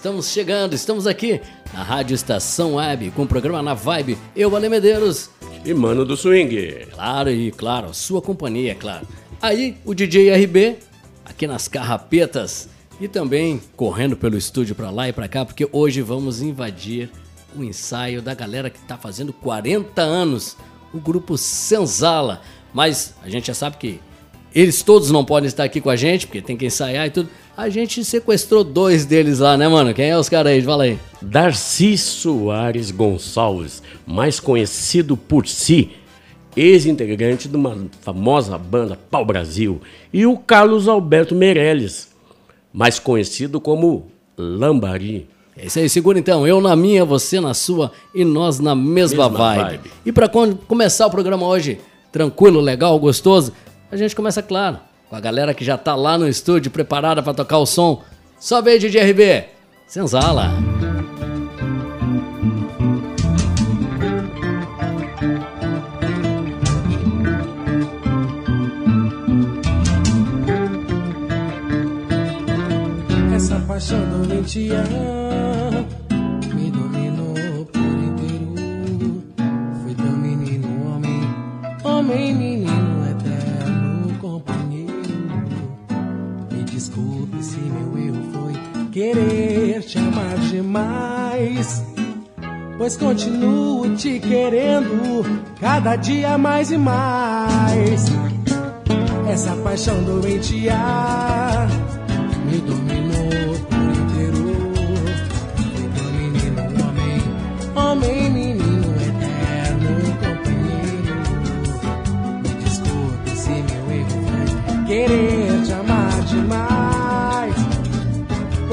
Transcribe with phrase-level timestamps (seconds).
[0.00, 1.42] Estamos chegando, estamos aqui
[1.74, 4.16] na Rádio Estação Web com o programa Na Vibe.
[4.34, 5.28] Eu, Ale Medeiros.
[5.62, 6.86] E Mano do Swing.
[6.94, 9.06] Claro, e claro, sua companhia, é claro.
[9.42, 10.78] Aí, o DJ RB,
[11.22, 12.66] aqui nas carrapetas.
[12.98, 17.10] E também correndo pelo estúdio para lá e para cá, porque hoje vamos invadir
[17.54, 20.56] o ensaio da galera que está fazendo 40 anos,
[20.94, 22.40] o grupo Senzala.
[22.72, 24.00] Mas a gente já sabe que
[24.54, 27.28] eles todos não podem estar aqui com a gente, porque tem que ensaiar e tudo
[27.60, 29.92] a gente sequestrou dois deles lá, né, mano?
[29.92, 30.62] Quem é os caras aí?
[30.62, 30.98] Fala aí.
[31.20, 35.90] Darcy Soares Gonçalves, mais conhecido por si,
[36.56, 39.78] ex-integrante de uma famosa banda Pau Brasil,
[40.10, 42.08] e o Carlos Alberto Meirelles,
[42.72, 44.06] mais conhecido como
[44.38, 45.28] Lambari.
[45.54, 46.46] É isso aí, segura então.
[46.46, 49.62] Eu na minha, você na sua e nós na mesma, mesma vibe.
[49.62, 49.90] vibe.
[50.06, 50.30] E para
[50.66, 51.78] começar o programa hoje,
[52.10, 53.52] tranquilo, legal, gostoso,
[53.90, 57.34] a gente começa, claro, com a galera que já tá lá no estúdio preparada para
[57.34, 58.02] tocar o som.
[58.38, 59.44] Sobe aí, DJ RB.
[59.86, 60.52] Senzala.
[73.34, 74.84] Essa paixão doentia
[76.54, 79.24] me dominou por inteiro.
[79.82, 81.20] Fui teu menino, homem,
[81.82, 82.59] homem, menino.
[89.00, 91.82] Querer te amar demais.
[92.76, 95.24] Pois continuo te querendo
[95.58, 98.04] cada dia mais e mais.
[99.26, 100.76] Essa paixão doentia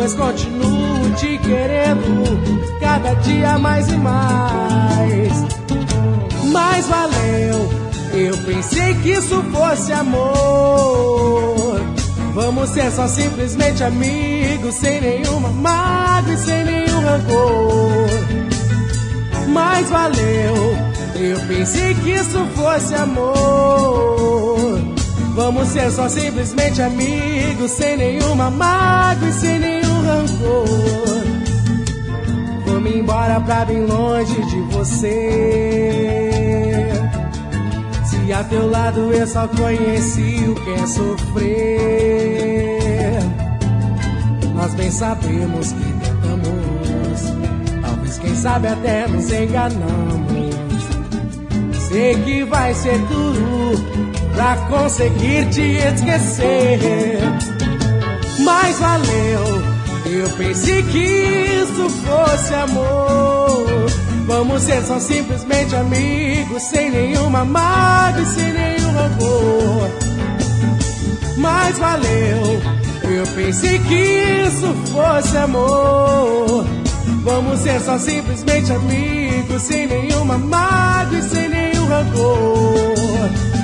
[0.07, 5.33] pois continuo te querendo cada dia mais e mais.
[6.51, 7.69] Mas valeu,
[8.13, 11.81] eu pensei que isso fosse amor.
[12.33, 18.07] Vamos ser só simplesmente amigos, sem nenhuma mágoa e sem nenhum rancor.
[19.49, 20.55] Mas valeu,
[21.15, 24.37] eu pensei que isso fosse amor.
[25.35, 29.66] Vamos ser só simplesmente amigos, sem nenhuma mágoa e sem nenhum
[30.07, 30.67] rancor.
[32.65, 35.17] Vou-me embora pra bem longe de você.
[38.05, 41.97] Se a teu lado eu só conheci o que é sofrer.
[44.55, 47.33] Nós bem sabemos que tentamos,
[47.81, 50.27] talvez quem sabe até nos enganamos.
[51.87, 53.77] Sei que vai ser duro
[54.35, 57.19] pra conseguir te esquecer.
[58.43, 59.63] Mas valeu,
[60.13, 63.67] eu pensei que isso fosse amor.
[64.25, 69.89] Vamos ser só simplesmente amigos, sem nenhuma mágoa e sem nenhum rancor.
[71.37, 72.61] Mas valeu,
[73.03, 73.95] eu pensei que
[74.45, 76.65] isso fosse amor.
[77.23, 83.56] Vamos ser só simplesmente amigos, sem nenhuma mágoa e sem nenhum rancor.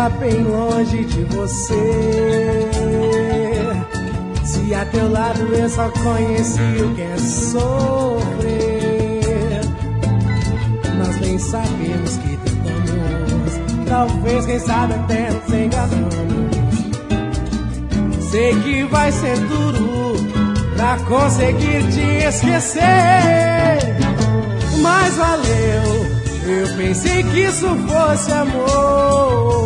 [0.00, 2.70] Pra bem longe de você.
[4.44, 8.80] Se a teu lado eu só conheci o que é sofrer,
[10.96, 13.60] nós nem sabemos que tentamos.
[13.88, 16.80] Talvez, quem sabe, até nos enganamos.
[18.30, 20.14] Sei que vai ser duro
[20.76, 22.80] pra conseguir te esquecer,
[24.80, 26.10] mas valeu
[26.46, 29.59] eu pensei que isso fosse amor.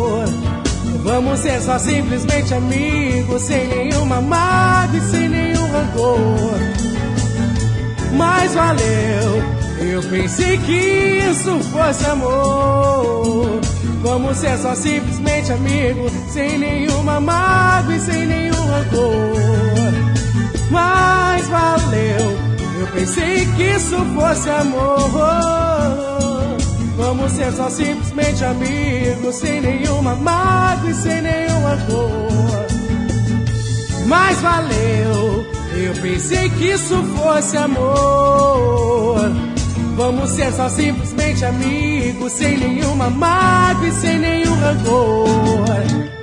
[1.15, 6.59] Vamos ser só simplesmente amigos, sem nenhuma mágoa e sem nenhum rancor.
[8.17, 9.43] Mas valeu,
[9.93, 13.61] eu pensei que isso fosse amor.
[14.01, 19.93] Vamos ser só simplesmente amigos, sem nenhuma mágoa e sem nenhum rancor.
[20.69, 22.37] Mas valeu,
[22.77, 26.14] eu pensei que isso fosse amor.
[27.05, 32.65] Vamos ser só simplesmente amigos, sem nenhuma mágoa e sem nenhum rancor.
[34.07, 39.19] Mas valeu, eu pensei que isso fosse amor.
[39.95, 46.14] Vamos ser só simplesmente amigos, sem nenhuma mágoa e sem nenhum rancor.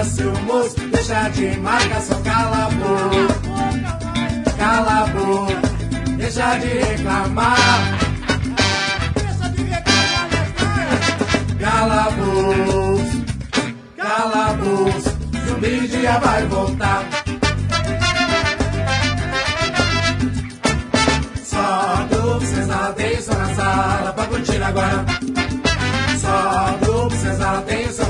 [0.00, 3.34] Desperta seu moço, deixa de marcação, cala a boca,
[4.56, 5.60] cala a boca,
[6.16, 7.98] deixa de reclamar.
[11.58, 13.04] Cala a boca,
[13.96, 15.00] cala a boca,
[15.46, 17.04] zumbi dia vai voltar.
[21.44, 22.06] Só
[22.96, 25.19] tem só na sala pra curtir agora.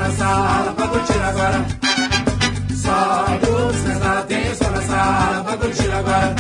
[0.01, 1.67] Na sala pra curtir agora.
[2.75, 3.27] Só
[3.85, 6.35] senzala tem som na sala pra curtir agora.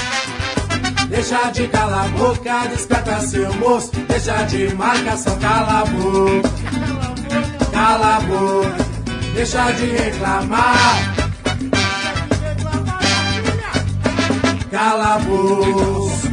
[1.09, 3.91] Deixa de calar a boca, desperta seu moço.
[4.09, 6.51] Deixa de marcação, cala a boca.
[7.73, 8.87] Cala a boca,
[9.35, 11.15] deixa de reclamar.
[14.71, 16.31] Cala a boca,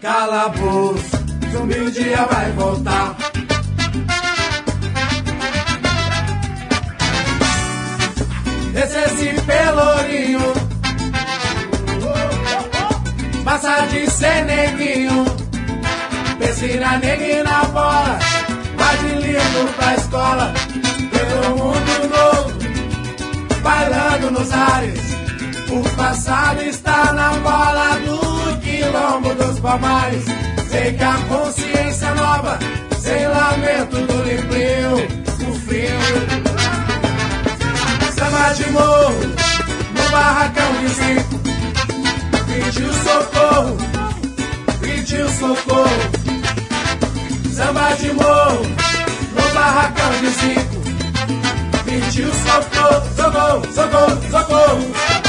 [0.00, 1.22] cala a boca.
[1.52, 3.21] Zumbi um dia vai voltar.
[8.74, 10.40] Esse pelourinho.
[13.44, 15.24] Passa de ser neguinho.
[16.38, 18.18] Pensina neguinho na bola.
[18.76, 20.54] Vai de lindo pra escola.
[21.10, 23.62] Pelo mundo novo.
[23.62, 25.00] Bailando nos ares.
[25.70, 30.24] O passado está na bola Do quilombo dos palmares.
[30.72, 32.58] Sei que a consciência nova
[32.98, 36.51] Sem lamento do limpio O frio
[38.42, 39.14] Samba de morro,
[39.94, 41.40] no barracão cinco.
[42.44, 43.76] Pediu socorro,
[44.80, 45.88] pediu socorro.
[47.54, 48.66] Samba de morro,
[49.36, 50.10] no barracão
[50.40, 51.84] cinco.
[51.84, 55.21] Pediu socorro, socorro, socorro, socorro.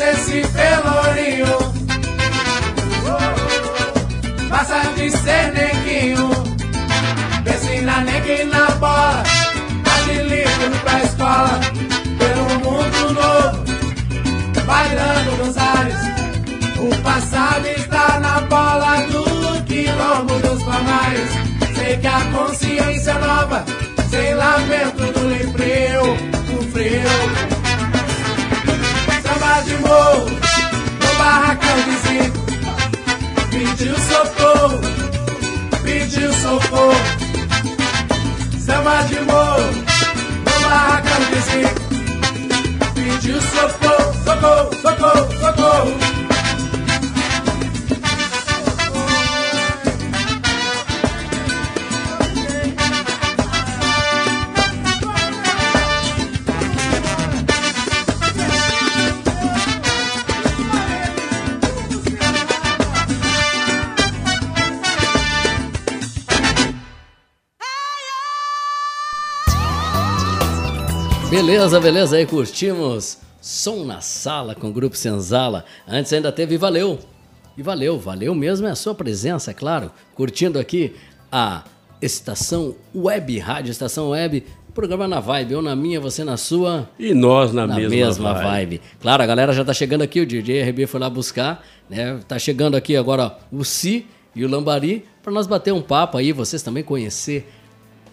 [0.00, 1.74] Esse pelourinho.
[4.48, 6.30] Passa de ser neguinho.
[7.46, 9.22] Ensina neguinho na bola.
[9.84, 11.60] Tá de livro pra escola.
[12.18, 13.64] Pelo mundo novo.
[14.66, 16.14] Bailando nos ares.
[16.78, 21.30] O passado está na bola Do quilombo dos palmares.
[21.74, 23.64] Sei que a consciência nova
[24.08, 27.53] Sem lamento do frio Do frio
[29.64, 32.40] de morro, no barracão de zinco.
[33.50, 34.80] Pediu socorro,
[35.82, 36.94] pediu socorro.
[38.58, 39.70] Samba de morro,
[40.44, 41.82] no barracão de zinco.
[42.94, 46.23] Pediu socorro, socorro, socorro, socorro.
[71.34, 75.64] Beleza, beleza, aí curtimos Som na Sala com o Grupo Senzala.
[75.86, 76.96] Antes ainda teve Valeu.
[77.58, 79.90] E valeu, valeu mesmo é a sua presença, é claro.
[80.14, 80.94] Curtindo aqui
[81.32, 81.64] a
[82.00, 86.88] Estação Web, Rádio Estação Web, programa na vibe, ou na minha, você na sua.
[87.00, 88.46] E nós na, na mesma, mesma vibe.
[88.46, 88.80] vibe.
[89.00, 92.20] Claro, a galera já tá chegando aqui, o DJ RB foi lá buscar, né?
[92.28, 96.30] Tá chegando aqui agora o Si e o Lambari para nós bater um papo aí,
[96.30, 97.52] vocês também conhecer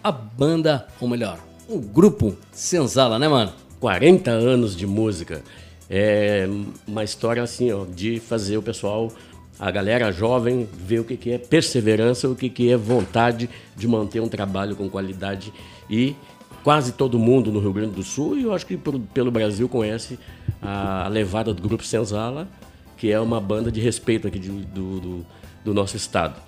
[0.02, 1.38] a banda, ou melhor,
[1.68, 3.52] o grupo Senzala, né, mano?
[3.80, 5.42] 40 anos de música.
[5.90, 6.48] é
[6.86, 9.12] uma história assim, ó, de fazer o pessoal,
[9.58, 13.86] a galera jovem, ver o que, que é perseverança, o que, que é vontade de
[13.86, 15.52] manter um trabalho com qualidade
[15.90, 16.16] e
[16.62, 19.68] quase todo mundo no Rio Grande do Sul e eu acho que por, pelo Brasil
[19.68, 20.18] conhece
[20.60, 22.48] a levada do Grupo Senzala,
[22.96, 25.26] que é uma banda de respeito aqui de, do, do,
[25.64, 26.40] do nosso estado.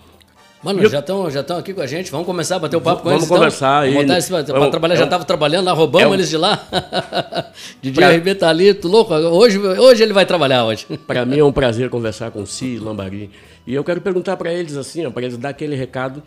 [0.65, 2.11] Mano, Eu- já estão já tão aqui com a gente.
[2.11, 3.27] Vamos começar a bater o papo com Vamos eles.
[3.27, 3.37] então?
[3.37, 3.91] conversar aí.
[3.93, 6.15] Vamos botar esse, pra É um- trabalhar, é já estava trabalhando lá, roubamos é um-
[6.15, 6.67] eles de lá.
[7.83, 9.13] DJ Pra- RB tá ali, tu louco.
[9.15, 10.87] Hoje, hoje ele vai trabalhar hoje.
[11.07, 13.31] Para mim é um prazer conversar com o Si Lambari.
[13.67, 16.23] E eu quero perguntar para eles assim, para eles dar aquele recado,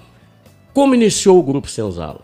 [0.73, 2.21] como iniciou o Grupo Senzala?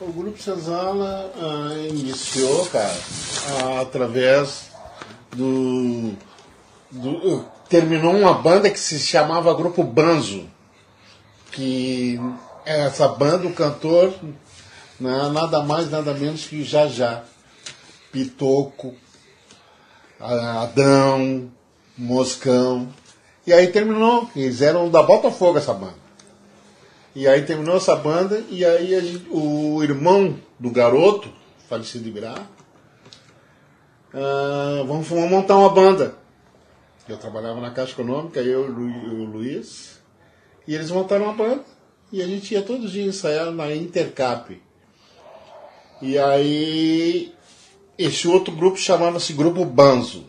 [0.00, 2.94] O Grupo Senzala ah, iniciou, cara,
[3.62, 4.70] ah, através
[5.34, 6.12] do,
[6.90, 10.48] do- Terminou uma banda que se chamava Grupo Banzo.
[11.52, 12.20] Que
[12.64, 14.14] essa banda, o cantor,
[15.00, 17.24] né, nada mais, nada menos que Já Já.
[18.12, 18.94] Pitoco,
[20.20, 21.50] Adão,
[21.96, 22.88] Moscão.
[23.46, 26.06] E aí terminou, eles eram da Botafogo essa banda.
[27.14, 31.30] E aí terminou essa banda e aí gente- o irmão do garoto,
[31.68, 32.34] falecido Ibirá,
[34.12, 36.14] ah, vamos, vamos montar uma banda.
[37.08, 40.00] Eu trabalhava na Caixa Econômica, eu e o Lu- o Luiz,
[40.66, 41.64] e eles montaram uma banda.
[42.12, 44.60] E a gente ia todos os dias ensaiar na Intercap.
[46.00, 47.34] E aí
[47.98, 50.26] esse outro grupo chamava-se Grupo Banzo.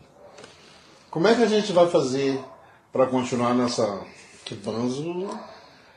[1.10, 2.40] Como é que a gente vai fazer
[2.92, 4.02] para continuar nessa.
[4.46, 5.28] Que Banzo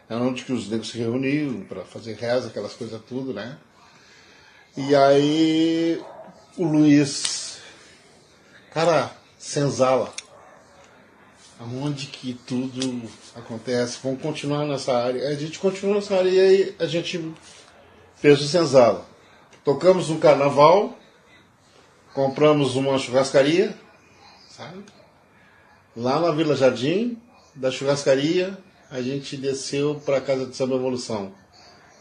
[0.09, 3.57] é onde que os negros se reuniam para fazer reza, aquelas coisas tudo, né?
[4.77, 6.03] E aí
[6.57, 7.59] o Luiz,
[8.73, 10.13] cara, senzala.
[11.61, 13.03] Aonde que tudo
[13.37, 13.99] acontece?
[14.03, 15.29] Vamos continuar nessa área.
[15.29, 17.35] A gente continuou nessa área e aí a gente
[18.17, 19.07] fez o senzala.
[19.63, 20.99] Tocamos no carnaval,
[22.15, 23.77] compramos uma churrascaria,
[24.49, 24.83] sabe?
[25.95, 27.19] Lá na Vila Jardim,
[27.55, 28.57] da churrascaria,
[28.91, 31.31] a gente desceu para a Casa de Samba Evolução,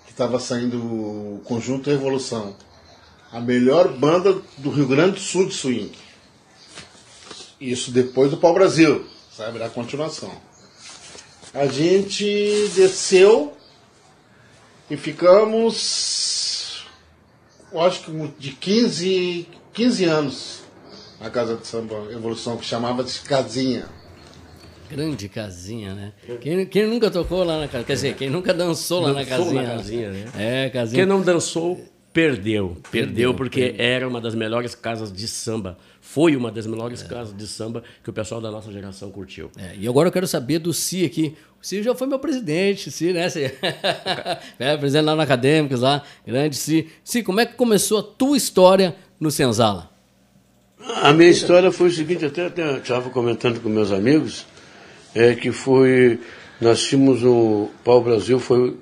[0.06, 2.56] que estava saindo o Conjunto Evolução,
[3.30, 5.92] a melhor banda do Rio Grande do Sul de swing.
[7.60, 9.06] Isso depois do Pau Brasil,
[9.40, 9.58] sabe?
[9.58, 10.32] Da continuação.
[11.54, 13.54] A gente desceu
[14.92, 16.86] e ficamos,
[17.72, 20.60] eu acho que de 15, 15 anos
[21.22, 23.88] na Casa de Samba Evolução, que chamava de Casinha.
[24.90, 26.14] Grande casinha, né?
[26.42, 27.84] Quem, quem nunca tocou lá na casa?
[27.84, 29.62] Quer dizer, quem nunca dançou lá na Dançou casinha?
[29.62, 30.26] na casinha, né?
[30.36, 31.04] É, casinha.
[31.04, 31.80] Quem não dançou,
[32.20, 32.78] perdeu.
[32.92, 35.78] Perdeu, Perdeu, porque era uma das melhores casas de samba.
[36.02, 39.50] Foi uma das melhores casas de samba que o pessoal da nossa geração curtiu.
[39.58, 41.36] É, e agora eu quero saber do Si aqui.
[41.62, 43.30] O Si já foi meu presidente, Si, né?
[43.30, 43.44] Si?
[44.60, 46.90] é, presidente lá no Acadêmicos, lá, grande Si.
[47.04, 49.90] Si, como é que começou a tua história no Senzala?
[51.02, 54.46] A minha história foi o seguinte, até até estava comentando com meus amigos,
[55.14, 56.20] é que foi,
[56.60, 58.76] nós tínhamos o Pau Brasil, foi,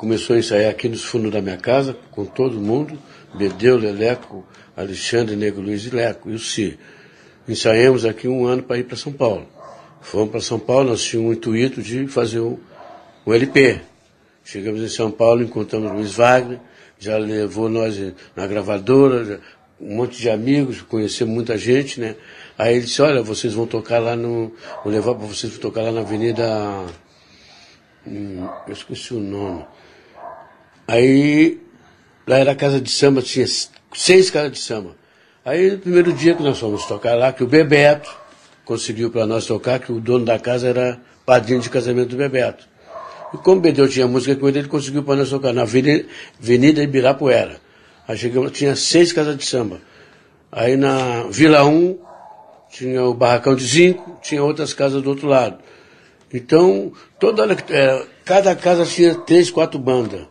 [0.00, 2.98] começou a ensaiar aqui nos fundos da minha casa, com todo mundo,
[3.34, 6.78] Bedeu, Leleco, Alexandre, Nego Luiz e Leco, e o Si.
[7.46, 9.46] Ensaiamos aqui um ano para ir para São Paulo.
[10.00, 12.56] Fomos para São Paulo, nós tínhamos o intuito de fazer um,
[13.26, 13.78] um LP.
[14.42, 16.58] Chegamos em São Paulo, encontramos Luiz Wagner,
[16.98, 18.00] já levou nós
[18.34, 19.38] na gravadora, já-
[19.78, 22.16] um monte de amigos, conhecemos muita gente, né?
[22.56, 24.54] Aí ele disse, olha, vocês vão tocar lá no.
[24.82, 26.86] Vou levar para vocês tocar lá na Avenida.
[28.06, 29.62] hum, eu esqueci o nome.
[30.90, 31.60] Aí
[32.26, 33.46] lá era casa de samba, tinha
[33.94, 34.96] seis casas de samba.
[35.44, 38.10] Aí no primeiro dia que nós fomos tocar lá, que o Bebeto
[38.64, 42.68] conseguiu para nós tocar, que o dono da casa era padrinho de casamento do Bebeto.
[43.32, 46.82] E como o Bedeu tinha música com ele, ele conseguiu para nós tocar na Avenida,
[46.82, 47.60] Ibirapuera.
[48.08, 49.80] Aí chegamos, tinha seis casas de samba.
[50.50, 51.98] Aí na Vila 1
[52.68, 55.58] tinha o Barracão de Zinco, tinha outras casas do outro lado.
[56.34, 60.26] Então, toda hora é, cada casa tinha três, quatro bandas.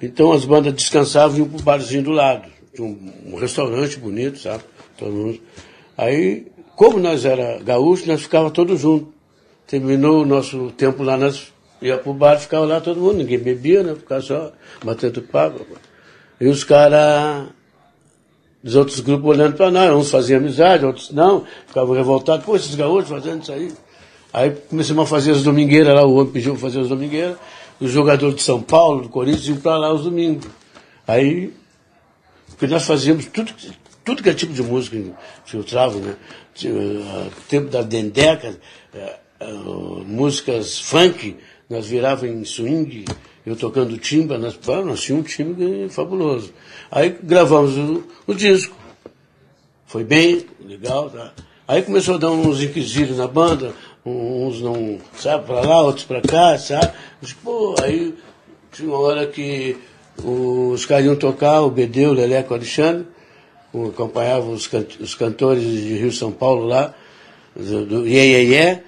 [0.00, 2.48] Então as bandas descansavam e iam pro barzinho do lado.
[2.74, 4.64] Tinha um, um restaurante bonito, sabe?
[4.96, 5.40] Todo mundo.
[5.96, 9.08] Aí, como nós era gaúchos, nós ficava todos juntos.
[9.66, 13.82] Terminou o nosso tempo lá, nós ia pro bar, ficava lá todo mundo, ninguém bebia,
[13.82, 13.94] né?
[13.94, 14.52] Ficava só
[14.82, 15.64] batendo papo.
[16.40, 17.48] E os caras
[18.62, 22.74] dos outros grupos olhando para nós, uns faziam amizade, outros não, ficavam revoltados, pô, esses
[22.74, 23.72] gaúchos fazendo isso aí.
[24.32, 27.36] Aí começamos a fazer as domingueiras lá, o homem pediu para fazer as domingueiras,
[27.80, 30.46] os jogadores de São Paulo, do Corinthians, iam para lá os domingos.
[31.06, 31.52] Aí,
[32.48, 33.52] porque nós fazíamos tudo,
[34.04, 34.96] tudo que é tipo de música
[35.44, 36.16] filtrava, né?
[36.66, 38.58] Ah, tempo da Dendeca,
[38.92, 39.46] eh, ah,
[40.04, 41.36] músicas funk,
[41.70, 43.06] nós virava em swing,
[43.46, 46.52] eu tocando timba, nós, nós tínhamos um time fabuloso.
[46.90, 48.76] Aí gravamos o, o disco.
[49.86, 51.32] foi bem, legal, tá?
[51.66, 53.72] Aí começou a dar uns inquisitos na banda,
[54.04, 56.90] uns não, sabe, pra lá, outros pra cá, sabe?
[57.20, 58.14] Mas, pô, aí
[58.72, 59.76] tinha uma hora que
[60.22, 63.06] os caras iam tocar, o Bedeu, o Leleco, o Alexandre,
[63.88, 66.94] acompanhavam os, can- os cantores de Rio São Paulo lá,
[67.54, 68.78] do, do Iê, Iê,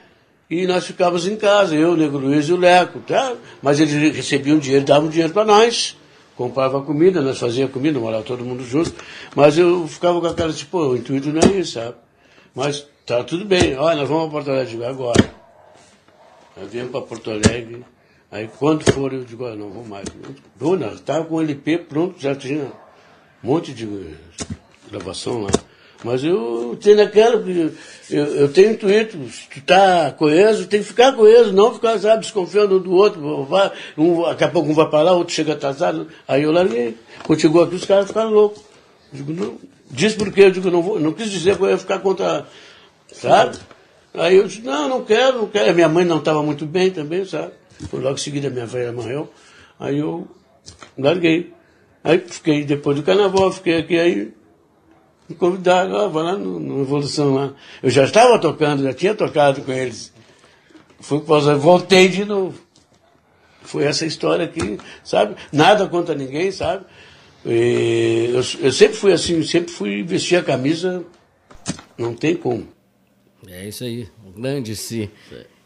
[0.51, 3.35] e nós ficávamos em casa, eu, o Nego Luiz e o Leco, tá?
[3.63, 5.97] Mas eles recebiam dinheiro, davam dinheiro para nós,
[6.37, 8.93] comprava comida, nós fazíamos comida, morava todo mundo junto,
[9.35, 11.95] mas eu ficava com aquela tipo, pô, o intuito não é isso, sabe?
[12.55, 15.35] Mas tá tudo bem, olha, nós vamos a Porto Alegre agora.
[16.57, 17.85] Nós viemos para Porto Alegre,
[18.31, 20.05] aí quando for eu digo, olha, não vou mais.
[20.61, 22.65] Não, estava com o LP pronto, já tinha
[23.43, 23.89] um monte de
[24.91, 25.51] gravação lá.
[26.05, 27.71] Mas eu tenho porque
[28.11, 32.23] eu, eu tenho intuito, se tu tá coeso, tem que ficar coeso, não ficar, sabe,
[32.23, 35.53] desconfiando um do outro, vai, um, daqui a pouco um vai para lá, outro chega
[35.53, 36.97] atrasado, aí eu larguei.
[37.39, 38.63] Chegou aqui, os caras ficaram loucos.
[39.13, 39.59] Digo, não,
[39.91, 40.43] diz por quê?
[40.43, 42.47] Eu digo, não vou, não quis dizer que eu ia ficar contra,
[43.13, 43.59] sabe?
[44.15, 45.75] Aí eu disse, não, não quero, não quero.
[45.75, 47.53] Minha mãe não estava muito bem também, sabe?
[47.89, 49.31] Foi logo em seguida minha velha morreu.
[49.79, 50.29] Aí eu
[50.97, 51.53] larguei.
[52.05, 54.33] Aí fiquei, depois do carnaval, fiquei aqui, aí
[55.29, 57.53] me convidaram, ó, vai lá no, no Evolução lá.
[57.83, 60.13] Eu já estava tocando, já tinha tocado com eles.
[61.01, 62.59] Fui para voltei de novo.
[63.63, 65.37] Foi essa história aqui, sabe?
[65.53, 66.85] Nada contra ninguém, sabe?
[67.47, 71.05] E eu, eu sempre fui assim, sempre fui vestir a camisa,
[71.97, 72.69] não tem como.
[73.49, 75.11] É isso aí, um grande si.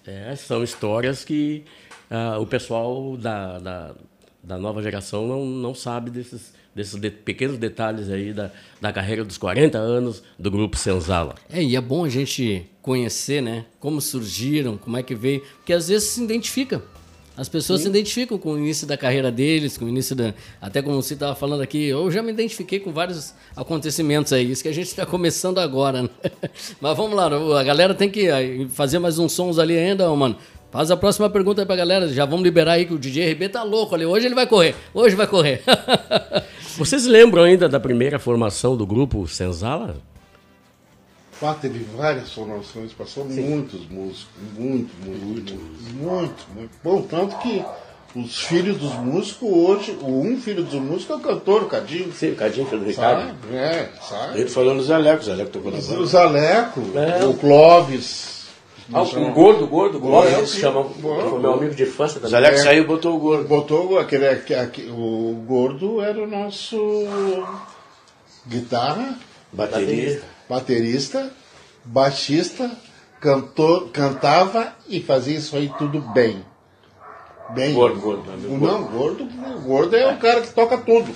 [0.07, 1.65] É, são histórias que
[2.11, 3.95] ah, o pessoal da, da,
[4.43, 9.25] da nova geração não, não sabe desses, desses de- pequenos detalhes aí da, da carreira
[9.25, 11.35] dos 40 anos do grupo Senzala.
[11.51, 13.67] É, e é bom a gente conhecer, né?
[13.81, 16.83] Como surgiram, como é que veio, porque às vezes se identifica.
[17.37, 20.33] As pessoas se identificam com o início da carreira deles, com o início da.
[20.61, 24.51] Até como você estava falando aqui, eu já me identifiquei com vários acontecimentos aí.
[24.51, 26.09] Isso que a gente está começando agora, né?
[26.81, 27.27] Mas vamos lá,
[27.61, 28.27] a galera tem que
[28.71, 30.37] fazer mais uns sons ali ainda, mano.
[30.71, 32.09] Faz a próxima pergunta aí pra galera.
[32.09, 34.05] Já vamos liberar aí que o DJ RB tá louco ali.
[34.05, 34.75] Hoje ele vai correr.
[34.93, 35.63] Hoje vai correr.
[36.77, 39.97] Vocês lembram ainda da primeira formação do grupo Senzala?
[41.41, 44.27] Pá, teve várias formações, passou muitos músicos,
[44.59, 45.55] muito, muito, muito,
[45.95, 46.71] muito, muito.
[46.83, 47.63] Bom, tanto que
[48.15, 52.11] os filhos dos músicos hoje, o um filho dos músicos é o cantor, o Cadinho.
[52.13, 53.35] Sim, o Cadinho, filho do Sabe?
[53.53, 54.41] É, sabe?
[54.41, 56.07] Ele falou no Zaleco, o Zaleco tocou na O banda.
[56.07, 57.25] Zaleco, É.
[57.27, 58.35] o Clóvis.
[58.93, 61.29] Ah, o gordo, gordo, gordo, que se chama, Gordo.
[61.31, 62.31] foi meu amigo de infância O também.
[62.31, 63.47] Zaleco saiu e botou o gordo.
[63.49, 66.79] Botou aquele, aque- aque- o gordo era o nosso
[68.47, 69.19] guitarra,
[69.53, 70.23] Bateria.
[70.49, 71.31] Baterista,
[71.85, 72.71] baixista,
[73.21, 76.45] cantor, cantava e fazia isso aí tudo bem.
[77.51, 77.75] Bem.
[77.75, 78.49] Gordo, gordo, né?
[78.49, 79.25] O Não, gordo,
[79.63, 81.15] gordo é o cara que toca tudo.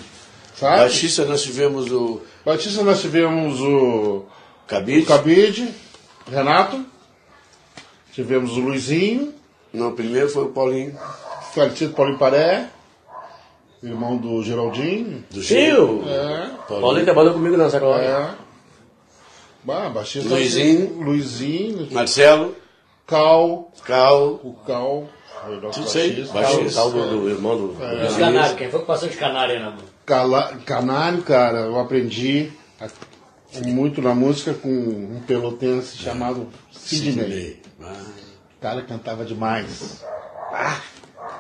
[0.54, 0.78] Sabe?
[0.78, 4.24] Baixista nós tivemos o Baixista nós tivemos o,
[4.66, 5.02] Cabide.
[5.02, 5.74] o Cabide,
[6.30, 6.84] Renato,
[8.12, 9.34] tivemos o Luizinho,
[9.72, 10.96] Não, primeiro foi o Paulinho.
[11.54, 12.68] falecido Paulinho Paré,
[13.82, 15.24] irmão do Geraldinho.
[15.30, 16.02] Do Tio!
[16.06, 16.50] É.
[16.66, 18.02] Paulinho trabalhou comigo na Hora.
[18.02, 18.34] É.
[19.64, 20.28] Bah, baixista.
[20.28, 21.02] Luizinho.
[21.02, 21.88] Luizinho.
[21.92, 22.56] Marcelo,
[23.06, 23.70] Cal.
[23.84, 25.08] Cal, O Cal.
[25.72, 26.80] Tudo isso aí, baixista.
[26.80, 27.76] Tal do, do irmão do.
[27.82, 29.84] E os canários, quem foi que passou de canário na mão?
[30.04, 32.88] Cala- Canário, cara, eu aprendi a-
[33.66, 37.12] muito na música com um pelotense chamado Sidney.
[37.12, 37.62] Sidney.
[37.82, 38.02] Ah,
[38.58, 40.04] O cara cantava demais.
[40.52, 40.78] Ah,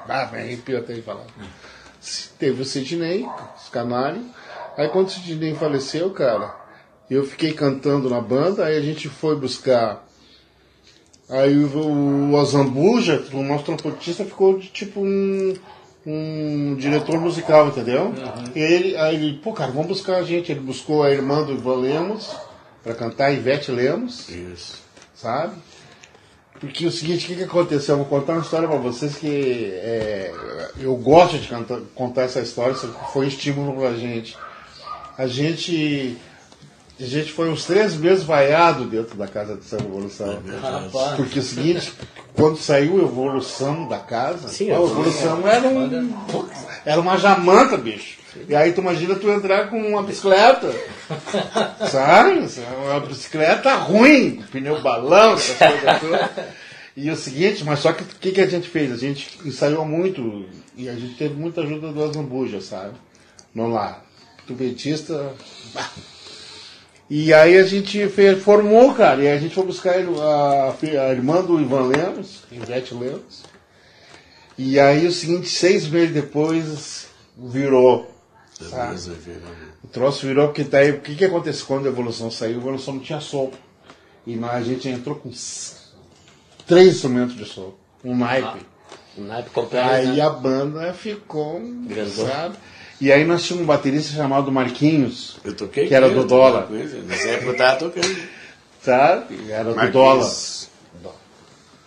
[0.08, 1.26] ah me arrepio até de falar.
[2.38, 3.28] Teve o Sidney,
[3.62, 4.24] os canários.
[4.78, 6.54] Aí quando o Sidney faleceu, cara,
[7.10, 10.06] eu fiquei cantando na banda, aí a gente foi buscar.
[11.28, 15.54] Aí o, o Azambuja, o nosso trompetista, ficou de tipo um,
[16.06, 18.12] um diretor musical, entendeu?
[18.54, 20.50] Ele, aí ele, pô, cara, vamos buscar a gente.
[20.50, 22.34] Ele buscou a irmã do Ivan Lemos
[22.82, 24.78] pra cantar, Ivete Lemos Isso.
[25.14, 25.54] sabe?
[26.58, 27.94] Porque o seguinte, o que, que aconteceu?
[27.94, 30.32] Eu vou contar uma história para vocês que é,
[30.78, 34.36] eu gosto de cantar- contar essa história, isso foi um estímulo pra gente.
[35.16, 36.18] A gente.
[37.00, 40.38] A gente foi uns três meses vaiado dentro da casa de São Evolução.
[40.60, 41.16] Rapaz.
[41.16, 41.94] Porque é o seguinte,
[42.34, 46.10] quando saiu a evolução da casa, Sim, a evolução era um.
[46.84, 48.18] Era uma jamanta, bicho.
[48.46, 50.70] E aí tu imagina tu entrar com uma bicicleta.
[51.90, 52.46] Sabe?
[52.84, 56.30] Uma bicicleta ruim, pneu balão, essas coisas todas.
[56.94, 58.92] E o seguinte, mas só que o que, que a gente fez?
[58.92, 60.44] A gente ensaiou muito
[60.76, 62.94] e a gente teve muita ajuda do Azambuja, sabe?
[63.54, 64.02] Vamos lá.
[64.46, 65.32] Tubetista.
[65.72, 65.88] bah.
[67.10, 71.42] E aí a gente fez, formou, cara, e a gente foi buscar a, a irmã
[71.42, 73.42] do Ivan Lemos, Ivete Lemos.
[74.56, 78.14] E aí o seguinte, seis meses depois virou.
[78.60, 78.86] sabe?
[78.86, 79.48] Beleza, virou.
[79.82, 82.58] O troço virou porque daí o que, que aconteceu quando a evolução saiu?
[82.58, 83.58] A evolução não tinha sopro.
[84.24, 85.32] E nós, a gente entrou com
[86.64, 88.64] três instrumentos de sopro, um naipe.
[89.18, 89.88] Um naipe completo.
[89.88, 90.20] Aí né?
[90.20, 91.58] a banda ficou.
[91.58, 92.28] Grandão.
[92.28, 92.56] sabe?
[93.00, 96.68] E aí nós tínhamos um baterista chamado Marquinhos, Eu toquei Que era do dólar.
[96.70, 98.16] Nessa época eu tava tocando.
[98.82, 99.50] sabe?
[99.50, 100.30] Era do dólar.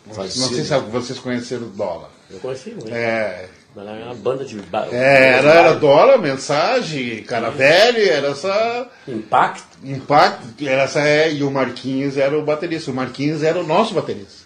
[0.05, 2.09] Não sei se vocês conheceram o dólar.
[2.29, 2.81] Eu conheci, né?
[2.91, 4.55] É, Mas era uma banda de.
[4.63, 8.87] ba- é, era, era dólar, mensagem, cara velho, era essa.
[9.07, 9.77] Impacto.
[9.83, 12.91] Impacto, era essa é, e o Marquinhos era o baterista.
[12.91, 14.43] O Marquinhos era o nosso baterista.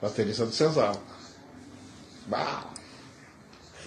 [0.00, 0.94] Baterista do Senzal.
[2.26, 2.64] Bah.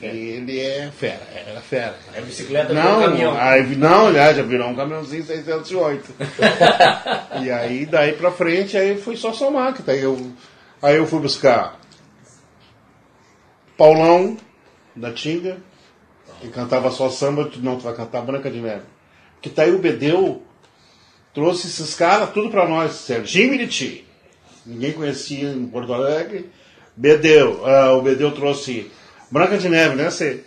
[0.07, 1.95] Ele é fera, era fera.
[2.15, 3.37] A bicicleta Não, virou um caminhão.
[3.37, 6.13] aí, não, aliás, já virou um caminhãozinho 608.
[7.43, 9.73] e aí, daí pra frente, aí foi só somar.
[9.73, 10.31] Que daí eu,
[10.81, 11.79] aí eu fui buscar
[13.77, 14.37] Paulão,
[14.95, 15.57] da Tinga,
[16.39, 18.83] que cantava só samba, tu não, tu vai cantar Branca de Neve.
[19.41, 20.43] Que daí o Bedeu
[21.33, 24.07] trouxe esses caras tudo pra nós, Serginho Miriti.
[24.65, 26.49] Ninguém conhecia em Porto Alegre.
[26.95, 28.89] Bedeu, ah, o Bedeu trouxe
[29.29, 30.43] Branca de Neve, né, Cê?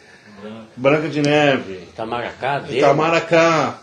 [0.77, 1.75] Branca de Neve.
[1.91, 2.79] Itamaracá, dele.
[2.79, 3.83] Itamaracá.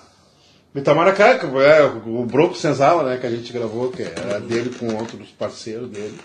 [0.74, 5.30] Itamaracá, é o Broco Senzala, né, que a gente gravou, que era dele com outros
[5.30, 6.20] parceiros dele.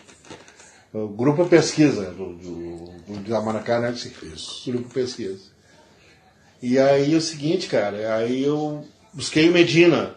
[0.92, 3.92] O Grupo Pesquisa, do, do, do Itamaracá, né?
[3.92, 4.70] Isso.
[4.70, 5.50] Grupo Pesquisa.
[6.60, 10.16] E aí o seguinte, cara, aí eu busquei o Medina.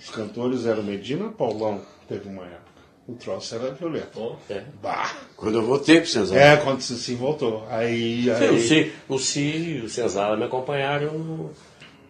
[0.00, 2.71] Os cantores eram Medina e Paulão, teve uma época.
[3.06, 4.08] O troço era violento.
[4.12, 4.62] Pô, é.
[4.80, 5.12] Bah!
[5.36, 6.36] Quando eu voltei pro Cezão.
[6.36, 7.66] É, quando se sim voltou.
[7.68, 8.24] Aí.
[8.24, 11.50] Sim, aí o Si, o Si e o Senzala me acompanharam no,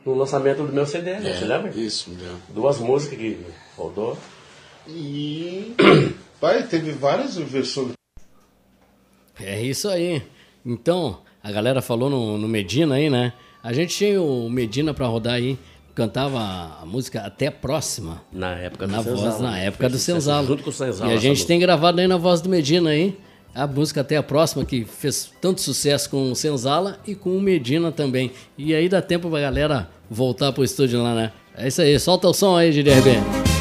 [0.05, 1.35] no lançamento do meu CD, né?
[1.35, 1.71] Você lembra?
[1.71, 2.43] Isso, me lembro.
[2.51, 3.39] Duas músicas que
[3.77, 4.19] rodou.
[4.87, 5.75] E.
[6.39, 7.93] Pai, teve várias versões.
[9.41, 10.23] É isso aí.
[10.65, 13.33] Então, a galera falou no, no Medina aí, né?
[13.63, 15.57] A gente tinha o Medina pra rodar aí,
[15.95, 16.39] cantava
[16.81, 18.23] a música Até Próxima.
[18.33, 19.31] Na época do Na Senzala.
[19.31, 20.47] voz, na época do Senzala.
[20.47, 21.13] Junto com o Senzala.
[21.13, 23.17] E a gente tem gravado aí na voz do Medina aí,
[23.55, 27.41] a música Até a Próxima, que fez tanto sucesso com o Senzala e com o
[27.41, 28.33] Medina também.
[28.57, 31.33] E aí dá tempo pra galera voltar pro estúdio lá, né?
[31.57, 33.52] É isso aí, solta o som aí, GDRB.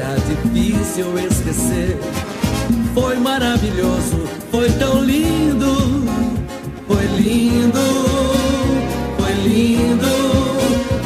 [0.00, 1.98] Será difícil esquecer.
[2.94, 5.76] Foi maravilhoso, foi tão lindo.
[6.86, 7.78] Foi lindo,
[9.18, 10.06] foi lindo,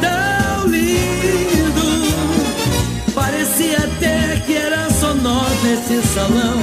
[0.00, 1.86] tão lindo.
[3.14, 6.60] Parecia até que era só nós nesse salão.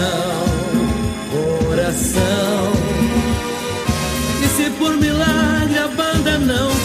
[1.30, 2.72] coração.
[4.42, 5.37] E se por milagre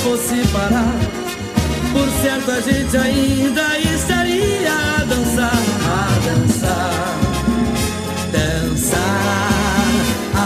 [0.04, 0.94] fosse parar,
[1.94, 7.20] por certo a gente ainda estaria a dançar, a dançar,
[8.34, 9.00] dançar.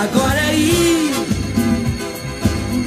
[0.04, 1.12] Agora é ir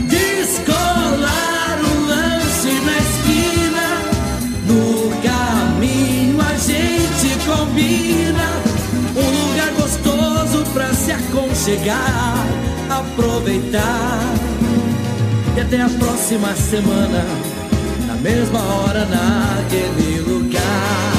[0.06, 3.86] descolar um lanche na esquina.
[4.68, 8.48] No caminho a gente combina
[9.16, 12.46] um lugar gostoso pra se aconchegar,
[12.88, 14.49] aproveitar.
[15.56, 17.24] E até a próxima semana,
[18.06, 21.12] na mesma hora, naquele lugar.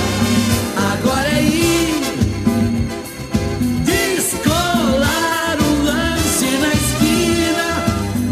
[0.93, 2.01] Agora é ir
[3.83, 7.67] descolar um lanche na esquina.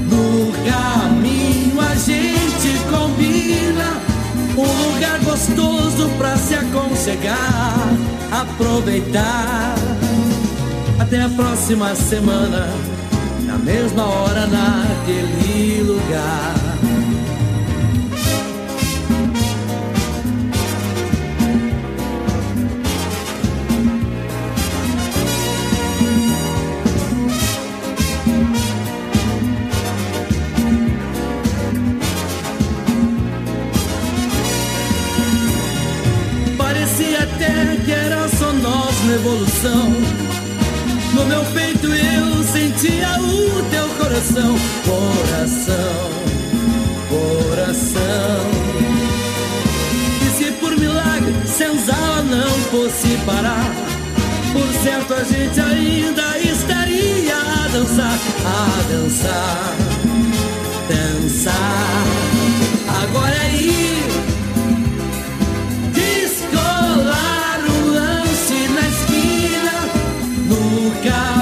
[0.09, 4.01] No caminho a gente combina
[4.57, 7.89] um lugar gostoso pra se aconchegar,
[8.31, 9.75] aproveitar.
[10.97, 12.98] Até a próxima semana, na
[13.63, 16.55] mesma hora, naquele lugar.
[36.57, 39.89] Parecia até que era só nós na evolução.
[41.13, 42.38] No meu peito eu
[42.79, 46.09] sentia o teu coração, coração,
[47.09, 47.99] coração.
[50.21, 53.71] E se por milagre Senzala não fosse parar,
[54.53, 59.75] por certo a gente ainda estaria a dançar, a dançar,
[60.87, 62.03] começar.
[63.03, 64.07] Agora é ir
[65.93, 69.73] descolar o lance na esquina.
[70.47, 71.38] No caminho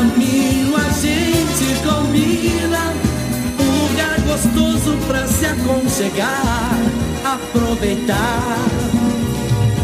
[5.68, 6.80] aconchegar,
[7.26, 8.58] aproveitar.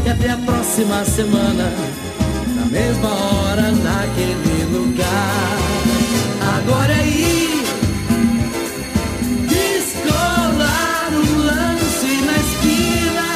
[0.06, 1.72] E até a próxima semana,
[2.56, 5.58] na mesma hora, naquele lugar.
[6.58, 7.64] Agora é ir
[9.50, 13.28] descolar o lance na esquina.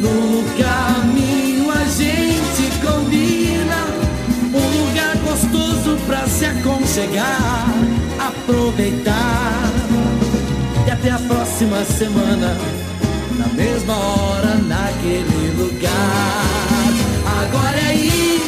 [0.00, 3.86] No caminho a gente combina
[4.52, 7.66] um lugar gostoso pra se aconchegar,
[8.18, 9.89] aproveitar.
[11.00, 12.54] Até a próxima semana,
[13.38, 16.44] na mesma hora, naquele lugar.
[17.40, 18.42] Agora é ir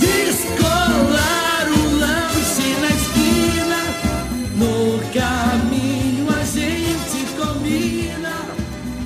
[0.00, 3.78] descolar o lance na esquina.
[4.56, 8.34] No caminho a gente combina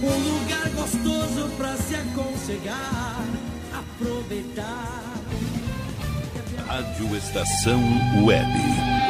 [0.02, 3.22] um lugar gostoso pra se aconchegar,
[3.70, 5.02] aproveitar.
[6.66, 7.82] Rádio Estação
[8.24, 9.09] Web.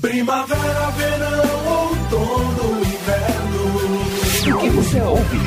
[0.00, 4.56] Primavera, verão, outono, inverno.
[4.56, 5.40] O que você ouve?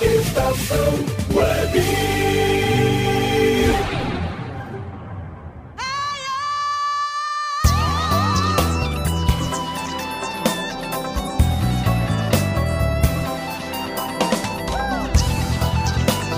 [0.00, 0.94] Estação
[1.34, 2.28] Web.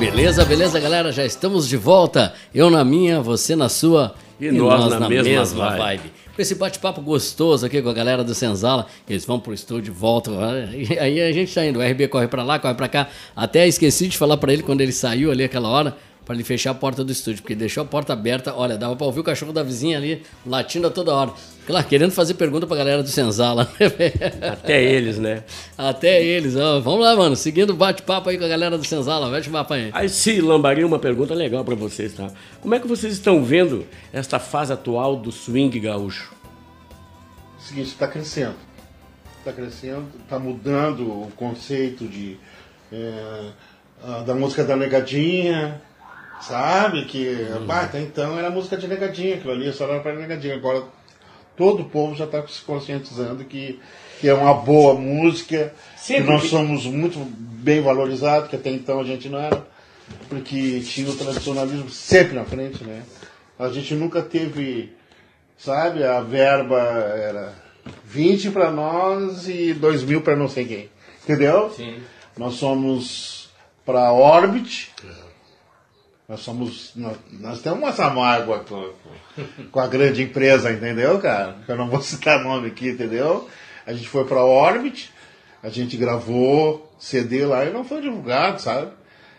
[0.01, 1.13] Beleza, beleza, galera?
[1.13, 2.33] Já estamos de volta.
[2.55, 4.15] Eu na minha, você na sua.
[4.41, 6.13] E nós na mesma vibe.
[6.35, 10.43] Com esse bate-papo gostoso aqui com a galera do Senzala, eles vão pro estúdio, voltam.
[10.43, 13.09] Aí aí a gente tá indo, o RB corre pra lá, corre pra cá.
[13.37, 15.97] Até esqueci de falar pra ele quando ele saiu ali aquela hora,
[16.31, 18.55] pra ele fechar a porta do estúdio, porque deixou a porta aberta.
[18.55, 21.33] Olha, dava pra ouvir o cachorro da vizinha ali latindo a toda hora.
[21.67, 23.69] Claro, querendo fazer pergunta pra galera do Senzala.
[24.53, 25.43] Até eles, né?
[25.77, 26.79] Até eles, ó.
[26.79, 27.35] Vamos lá, mano.
[27.35, 29.29] Seguindo o bate-papo aí com a galera do Senzala.
[29.29, 29.91] Mete o papo aí.
[29.93, 32.31] Aí, se Lambari, uma pergunta legal pra vocês, tá?
[32.61, 36.33] Como é que vocês estão vendo esta fase atual do swing gaúcho?
[37.59, 38.55] seguinte, está crescendo.
[39.39, 42.37] Está crescendo, está mudando o conceito de,
[42.93, 43.51] é,
[44.05, 45.81] a- da música da negadinha,
[46.41, 47.05] sabe?
[47.05, 50.55] Que bah, até então era música de negadinha, aquilo ali só era para negadinha.
[50.55, 50.85] Agora
[51.57, 53.79] todo o povo já está se conscientizando que,
[54.21, 59.01] que é uma boa música, Sempre que nós somos muito bem valorizados, que até então
[59.01, 59.67] a gente não era,
[60.29, 63.03] porque tinha o tradicionalismo sempre na frente, né?
[63.59, 64.99] A gente nunca teve
[65.61, 66.03] sabe?
[66.03, 67.53] A verba era
[68.05, 70.91] 20 para nós e 2 mil para não sei quem.
[71.23, 71.71] Entendeu?
[71.71, 71.99] Sim.
[72.37, 73.51] Nós somos
[73.85, 74.93] para Orbit.
[76.31, 76.93] Nós somos.
[76.95, 78.93] Nós, nós temos essa mágoa com,
[79.73, 81.57] com a grande empresa, entendeu, cara?
[81.67, 83.49] Eu não vou citar nome aqui, entendeu?
[83.85, 85.11] A gente foi para Orbit,
[85.61, 88.93] a gente gravou CD lá e não foi divulgado, sabe?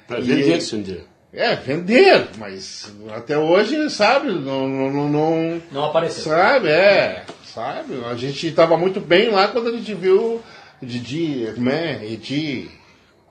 [0.05, 1.05] Para vender esse um dia.
[1.31, 6.33] É, vender, mas até hoje, sabe, não, não, não, não, Não apareceu.
[6.33, 7.23] Sabe, é.
[7.45, 8.03] Sabe?
[8.03, 10.41] A gente estava muito bem lá quando a gente viu
[10.81, 12.05] Didi, como é?
[12.05, 12.69] Edi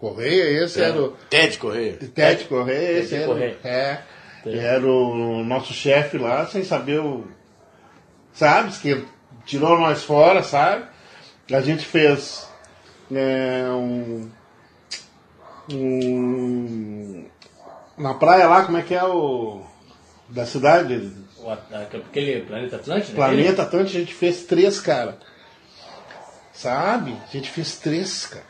[0.01, 1.11] Correia, esse era o.
[1.29, 1.93] Ted Correia.
[1.97, 3.59] Ted Correia, esse Ted era, Correia.
[3.63, 3.99] É,
[4.47, 7.27] era o nosso chefe lá, sem saber o.
[8.33, 8.73] Sabe?
[8.79, 9.05] Que
[9.45, 10.85] tirou nós fora, sabe?
[11.53, 12.49] A gente fez
[13.13, 14.31] é, um.
[15.73, 17.25] um
[17.99, 19.63] na praia lá, como é que é o.
[20.29, 21.13] Da cidade?
[21.39, 23.15] O- Aquele Planeta Atlântico?
[23.17, 25.19] Planeta Atlântico, a gente fez três, cara.
[26.53, 27.17] Sabe?
[27.29, 28.50] A gente fez três, cara.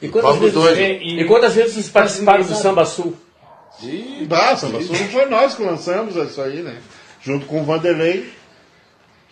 [0.00, 0.78] E quantas, vezes, doido.
[1.20, 3.14] e, quantas vezes vocês participaram do Samba Sul?
[4.26, 6.78] Dá, Samba Sul foi nós que lançamos isso aí, né?
[7.20, 8.30] Junto com o Vanderlei.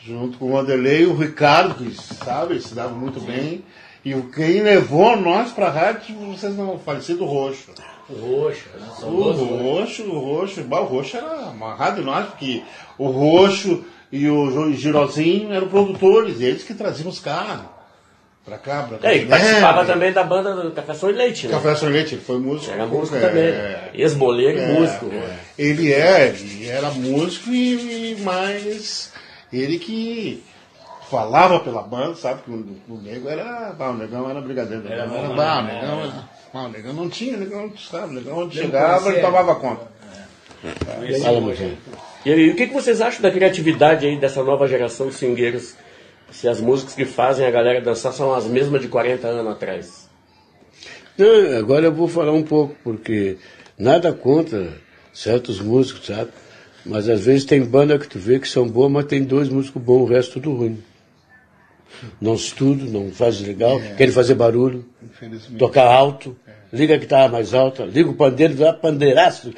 [0.04, 3.64] Junto com o Vanderlei e o Ricardo, que sabe, se dava muito bem.
[4.04, 7.70] E o- quem levou nós pra rádio, vocês não, o falecido Roxo.
[8.08, 8.88] Roxo, né?
[9.02, 12.62] O Roxo, o Roxo, o Roxo era amarrado em nós, porque
[12.98, 17.62] o Roxo e o Girozinho eram produtores, eles que traziam os caras
[18.46, 18.82] pra cá.
[18.84, 19.36] Pra É, e cá.
[19.36, 21.52] participava É, também da banda do Café e Leite, né?
[21.52, 22.72] Café São Leite, ele foi músico.
[22.72, 23.42] Era músico é, também.
[23.44, 23.90] é.
[23.94, 25.10] Ex-boleiro e É, músico.
[25.12, 25.36] é.
[25.58, 29.12] Ele é, ele era músico e, e mais
[29.52, 30.42] ele que
[31.10, 32.42] falava pela banda, sabe?
[32.42, 33.74] Que o, o nego era.
[33.78, 34.84] Ah, o negão era brigadeiro.
[34.88, 38.08] Era, era, bah, o negão, era- ah, o negão não tinha, o negão, sabe?
[38.08, 39.96] O negão onde chegava, ele tomava conta.
[41.22, 41.76] Fala, Mozinho.
[42.24, 45.74] E aí, o que, que vocês acham da criatividade aí dessa nova geração de swingueiros?
[46.30, 50.08] Se as músicas que fazem a galera dançar são as mesmas de 40 anos atrás?
[51.16, 53.38] Não, agora eu vou falar um pouco, porque
[53.78, 54.72] nada contra
[55.12, 56.30] certos músicos, sabe?
[56.84, 59.82] Mas às vezes tem banda que tu vê que são boas, mas tem dois músicos
[59.82, 60.78] bons, o resto tudo ruim.
[62.20, 64.84] Não estudam, não faz legal, querem fazer barulho,
[65.58, 66.36] tocar alto,
[66.72, 69.52] liga a guitarra mais alta, liga o pandeiro, dá pandeiraço.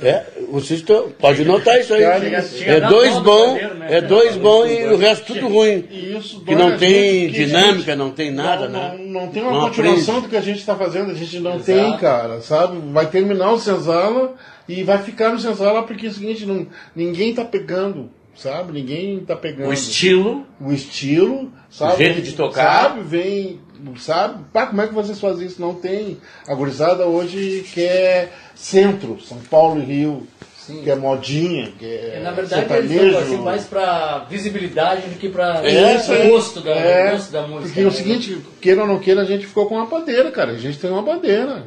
[0.00, 2.02] É, vocês tão, pode notar isso aí.
[2.02, 5.84] É dois bons, é dois bons e o resto tudo ruim.
[5.90, 9.04] E Que não tem dinâmica, não tem nada, não, né?
[9.06, 12.40] Não, tem uma continuação do que a gente está fazendo, a gente não tem, cara,
[12.40, 12.78] sabe?
[12.92, 14.34] Vai terminar o Senzala
[14.68, 18.72] e vai ficar no Senzala porque é o seguinte, não, ninguém tá pegando, sabe?
[18.72, 19.70] Ninguém tá pegando.
[19.70, 22.04] O estilo, O estilo, sabe?
[22.04, 22.82] jeito de tocar.
[22.82, 23.60] Sabe, vem,
[23.98, 24.44] sabe?
[24.52, 25.60] Pá, como é que vocês fazem isso?
[25.60, 26.18] Não tem.
[26.46, 30.26] A gurizada hoje quer centro, São Paulo e Rio,
[30.66, 32.94] que é modinha, que é Na verdade, sertanejo.
[32.94, 36.28] eles estão assim, mais pra visibilidade do que pra É, o é.
[36.28, 37.62] gosto da, É, gosto da música.
[37.68, 37.86] Porque né?
[37.86, 40.52] é o seguinte, queira ou não queira, a gente ficou com uma bandeira, cara.
[40.52, 41.64] A gente tem uma bandeira.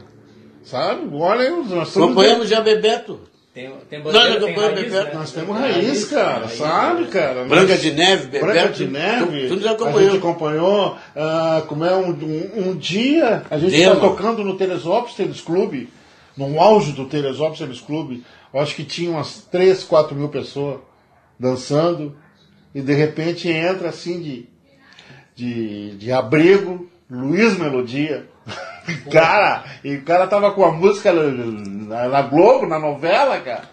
[0.64, 1.08] Sabe?
[1.14, 1.96] Olha, nós estamos.
[2.10, 3.20] Acompanhamos já Bebeto.
[3.54, 5.12] Tem, tem bandeira, não, tem raiz, né?
[5.14, 7.44] Nós temos raiz, cara, sabe, cara?
[7.44, 8.46] Branca de Neve, Bebeto.
[8.46, 9.42] Branca de Neve.
[9.42, 10.18] tu- Tudo já A gente acompanhou.
[10.18, 10.98] acompanhou.
[11.14, 13.96] ah, como é um, um, um dia, a gente Demo.
[13.96, 15.90] está tocando no Teresópolis Tênis Clube,
[16.38, 18.24] no auge do Teresópolis Tênis Clube.
[18.54, 20.80] Eu acho que tinha umas 3, 4 mil pessoas
[21.38, 22.16] dançando.
[22.74, 24.46] E de repente entra assim de,
[25.36, 28.28] de, de abrigo, Luiz Melodia.
[29.12, 33.70] cara, e o cara tava com a música na, Globo, na novela, cara.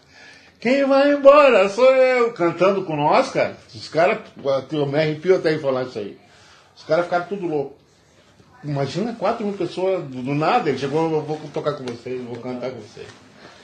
[0.61, 1.69] Quem vai embora?
[1.69, 2.33] Sou eu.
[2.33, 3.57] Cantando com nós, cara.
[3.75, 4.19] Os caras,
[4.73, 6.19] eu me arrepio até em falar isso aí.
[6.77, 7.77] Os caras ficaram tudo louco.
[8.65, 10.69] Imagina 4 mil pessoas do, do nada.
[10.69, 13.07] Ele chegou, eu vou tocar com vocês, vou cantar com vocês.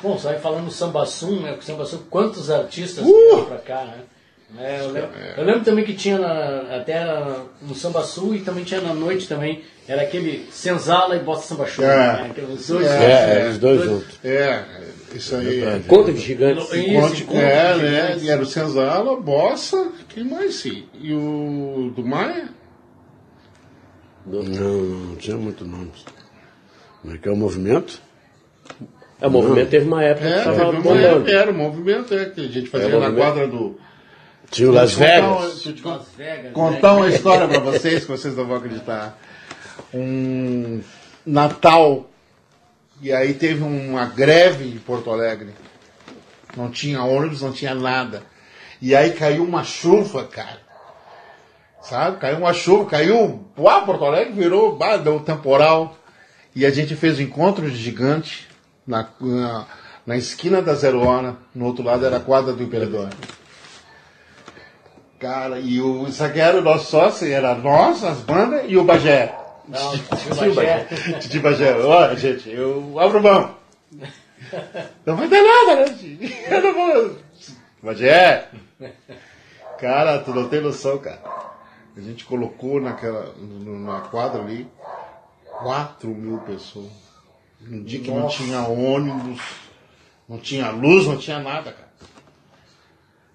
[0.01, 1.53] Bom, você vai falando no Sambassum, né?
[1.55, 3.09] Com o Sambassum, quantos artistas Uh!
[3.09, 3.99] vieram pra cá, né?
[4.59, 8.41] É, eu, lembro, eu lembro também que tinha na- até na- no Samba Sul e
[8.41, 11.85] também tinha na noite também, era aquele Senzala e Bossa Samba Show.
[11.85, 11.89] É.
[12.23, 12.27] né?
[12.31, 14.19] Aqueles dois, É, é, os dois juntos.
[14.25, 14.65] É,
[15.15, 15.63] isso aí.
[15.65, 16.65] é- Conta de gigantes.
[16.65, 17.91] Isso, Encontre- encontro é, de né?
[18.03, 18.23] gigantes.
[18.23, 20.85] E era o Senzala, Bossa, quem mais sim?
[21.01, 22.49] E o do Maia?
[24.27, 25.91] Não, não tinha muito nome.
[27.03, 28.01] Como é que é o movimento?
[29.21, 31.07] É, o movimento teve uma época É, que tava teve uma bombando.
[31.07, 33.79] época, era o movimento é, que a gente fazia É, na quadra do.
[34.55, 35.55] Tinha o Las Vegas.
[35.55, 35.83] deixa eu te
[36.53, 36.99] Contar né?
[37.01, 39.19] uma história pra vocês que vocês não vão acreditar.
[39.93, 40.81] Um
[41.27, 42.09] Natal.
[43.03, 45.49] E aí teve uma greve em Porto Alegre.
[46.57, 48.23] Não tinha ônibus, não tinha nada.
[48.81, 50.61] E aí caiu uma chuva, cara.
[51.83, 52.19] Sabe?
[52.19, 53.45] Caiu uma chuva, caiu.
[53.59, 55.99] Uau, Porto Alegre virou, bah, deu um temporal.
[56.55, 58.47] E a gente fez o encontro de gigante
[58.87, 59.67] na, na,
[60.07, 61.35] na esquina da Zero Hora.
[61.53, 63.09] No outro lado era a quadra do Imperador.
[65.25, 68.85] Cara, e o, isso aqui era o nosso sócio, era nós, as bandas e o
[68.85, 69.35] Bagé.
[69.67, 70.85] Não, Titi Bagé.
[71.19, 71.73] Titi Bagé.
[71.77, 73.57] Olha, gente, eu abro mão.
[75.07, 75.97] Não vai dar nada, né?
[75.99, 76.45] Titi?
[76.51, 77.17] Eu não vou.
[77.83, 78.51] Bagé.
[79.81, 81.23] Cara, tu não tem noção, cara.
[81.97, 84.69] A gente colocou naquela, na quadra ali
[85.63, 86.93] 4 mil pessoas.
[87.67, 88.37] Um dia que não Nossa.
[88.37, 89.41] tinha ônibus,
[90.29, 91.84] não tinha luz, não tinha nada, cara.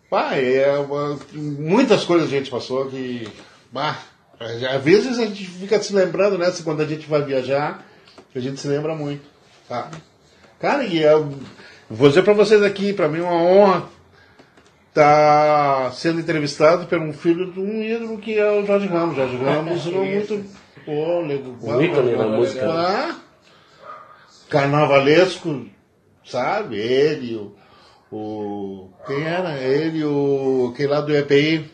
[0.10, 3.28] Pai, é uma- muitas coisas a gente passou que.
[3.72, 3.97] Bah,
[4.39, 6.51] às vezes a gente fica se lembrando, né?
[6.64, 7.86] Quando a gente vai viajar,
[8.36, 9.24] a gente se lembra muito.
[9.68, 9.89] Tá?
[10.60, 11.30] Cara, e eu
[11.89, 13.84] vou dizer pra vocês aqui, pra mim é uma honra
[14.89, 19.16] estar sendo entrevistado por um filho de um ídolo que é o Jorge Ramos.
[19.16, 20.43] Jorge Ramos é muito.
[20.86, 22.66] Pô, nego, Um ícone da música.
[22.68, 23.16] Ah,
[24.49, 25.66] carnavalesco,
[26.26, 26.78] sabe?
[26.78, 27.55] Ele, o,
[28.12, 28.89] o.
[29.05, 29.57] Quem era?
[29.62, 30.72] Ele, o.
[30.74, 31.70] Aquele lá do EPI.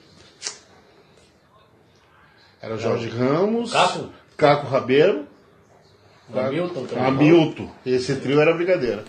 [2.61, 3.71] Era o Jorge Ramos.
[3.71, 4.09] Caco?
[4.35, 5.27] Caco Rabeiro.
[6.33, 7.05] Hamilton também.
[7.05, 7.69] Hamilton.
[7.85, 9.03] Esse trio era brincadeira.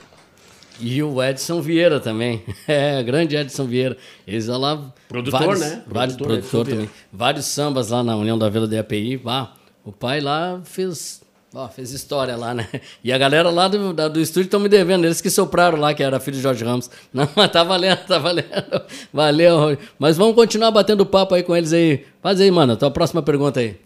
[0.79, 2.45] E o Edson Vieira também.
[2.69, 3.97] É, grande Edson Vieira.
[4.27, 4.93] Eles lá.
[5.09, 5.83] Produtor, vários, né?
[5.87, 6.91] Vários Produtor, produtor também.
[7.13, 9.21] Vários sambas lá na União da Vila da API.
[9.25, 9.55] Ah,
[9.85, 11.23] o pai lá fez.
[11.55, 12.69] Ó, fez história lá, né?
[13.03, 15.05] E a galera lá do, da- do estúdio estão me devendo.
[15.05, 16.91] Eles que sopraram lá, que era filho de Jorge Ramos.
[17.13, 18.83] Não, mas tá valendo, tá valendo.
[19.13, 19.79] Valeu.
[19.99, 22.05] Mas vamos continuar batendo papo aí com eles aí.
[22.23, 22.77] Faz aí, mano.
[22.77, 23.77] Tua próxima pergunta aí.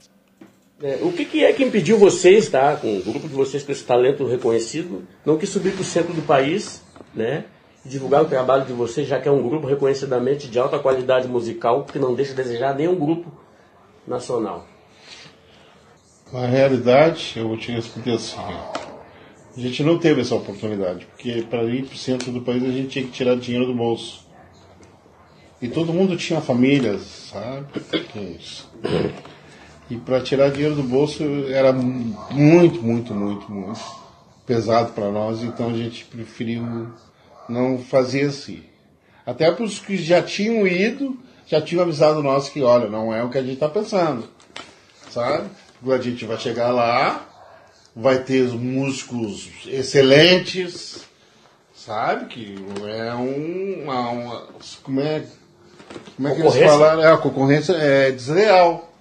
[0.82, 3.70] É, o que, que é que impediu vocês, tá, com o grupo de vocês com
[3.70, 6.82] esse talento reconhecido, não que subir para o centro do país,
[7.14, 7.44] né,
[7.84, 11.84] divulgar o trabalho de vocês, já que é um grupo reconhecidamente de alta qualidade musical,
[11.84, 13.30] que não deixa a desejar nenhum grupo
[14.08, 14.66] nacional?
[16.33, 18.37] Na realidade, eu vou te responder assim.
[19.57, 22.70] A gente não teve essa oportunidade, porque para ir para o centro do país a
[22.70, 24.26] gente tinha que tirar dinheiro do bolso.
[25.61, 27.66] E todo mundo tinha famílias, sabe?
[28.85, 29.11] É.
[29.91, 33.81] E para tirar dinheiro do bolso era muito, muito, muito, muito
[34.47, 36.93] pesado para nós, então a gente preferiu
[37.49, 38.62] não fazer assim.
[39.26, 43.22] Até para os que já tinham ido, já tinham avisado nós que, olha, não é
[43.22, 44.28] o que a gente está pensando
[45.11, 45.49] sabe?
[45.89, 47.26] A gente vai chegar lá,
[47.97, 51.05] vai ter os músicos excelentes,
[51.74, 52.26] sabe?
[52.26, 52.55] Que
[52.87, 54.47] é um, uma, uma-
[54.83, 55.24] como é,
[56.16, 57.03] como é que eles falaram?
[57.03, 58.93] É, a concorrência é desleal.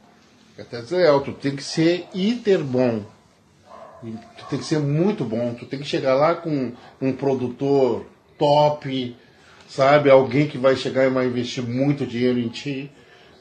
[0.58, 1.22] É até desleal.
[1.22, 3.04] Tu tem que ser hiper bom.
[4.02, 5.54] Tu tem que ser muito bom.
[5.54, 6.72] Tu tem que chegar lá com
[7.02, 8.06] um produtor
[8.38, 9.16] top,
[9.68, 10.10] sabe?
[10.10, 12.90] Alguém que vai chegar e vai investir muito dinheiro em ti.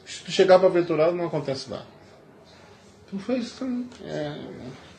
[0.05, 1.85] Se tu chegar para aventurado, não acontece nada.
[3.09, 3.59] Tu fez.
[4.05, 4.35] É,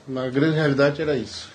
[0.06, 1.50] na grande realidade era isso.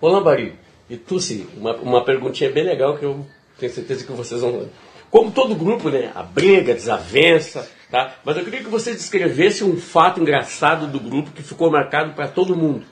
[0.00, 0.54] Ô Lambari,
[0.90, 3.26] e tu, sim, uma, uma perguntinha bem legal que eu
[3.58, 4.68] tenho certeza que vocês vão.
[5.10, 6.10] Como todo grupo, né?
[6.14, 8.16] A briga, a desavença, tá?
[8.24, 12.28] Mas eu queria que você descrevesse um fato engraçado do grupo que ficou marcado para
[12.28, 12.84] todo mundo.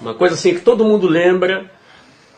[0.00, 1.70] Uma coisa assim que todo mundo lembra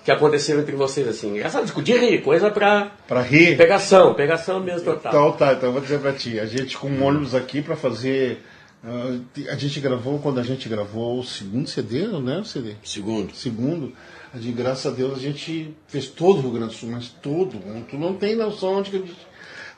[0.05, 1.31] que aconteceu entre vocês, assim.
[1.31, 2.93] Engraçado, discutir rir, coisa pra.
[3.07, 3.57] Pra rir.
[3.57, 5.13] Pegação, pegação mesmo total.
[5.13, 6.41] Então tá, então eu vou dizer pra ti.
[6.41, 8.43] A gente com um ônibus aqui pra fazer.
[8.83, 9.19] Ah,
[9.51, 12.39] a gente gravou, quando a gente gravou o segundo CD, né?
[12.39, 12.75] O CD?
[12.83, 13.35] Segundo.
[13.35, 13.93] Segundo.
[14.33, 17.09] A gente, graças a Deus, a gente fez todo o Rio Grande do Sul, mas
[17.09, 17.59] todo.
[17.89, 19.17] Tu não tem noção de que a gente.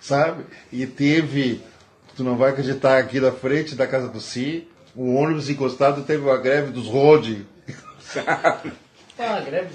[0.01, 0.45] Sabe?
[0.71, 1.61] E teve.
[2.17, 6.23] Tu não vai acreditar aqui da frente da casa do Si, o ônibus encostado teve
[6.23, 7.47] uma greve dos road.
[8.01, 8.73] Sabe?
[9.19, 9.71] Ah, greve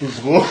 [0.00, 0.46] Os road.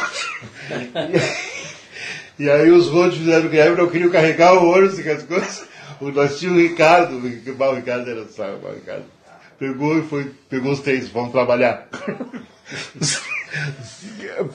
[2.40, 5.68] E aí os road fizeram greve, não queriam carregar o ônibus e as coisas.
[6.02, 9.06] O- Nós tínhamos o Ricardo, o Ricardo era sabe, o Ricardo.
[9.60, 11.88] Pegou e foi, pegou os três, vamos trabalhar.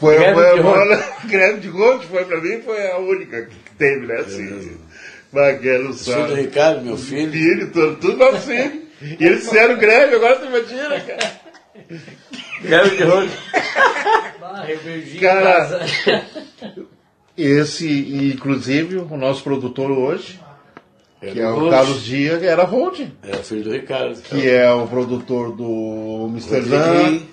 [0.01, 0.97] Foi, Greve foi de a bola,
[1.28, 4.14] greve de road, foi pra mim, foi a única que teve, né?
[4.20, 4.78] Assim,
[5.30, 6.34] Maguelo Filho do sabe.
[6.40, 7.30] Ricardo, meu filho.
[7.30, 8.82] Filho, tudo, tudo nosso filho.
[9.03, 11.32] E eles fizeram greve, agora tu imagina, cara.
[12.62, 13.30] Greve de road.
[15.20, 15.80] Cara,
[17.36, 20.40] esse, inclusive, o nosso produtor hoje,
[21.21, 21.71] que é o.
[21.71, 24.21] Carlos Dias, era Road, É, filho do Ricardo.
[24.23, 26.61] que é o produtor do Mr.
[26.62, 27.27] Zan, Rodriguinho.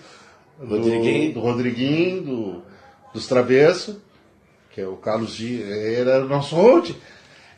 [0.60, 1.34] do Rodriguinho.
[1.34, 2.64] do, Rodriguinho, do,
[3.14, 3.96] dos Travessos,
[4.72, 6.96] que é o Carlos Dias, ele era o nosso Road,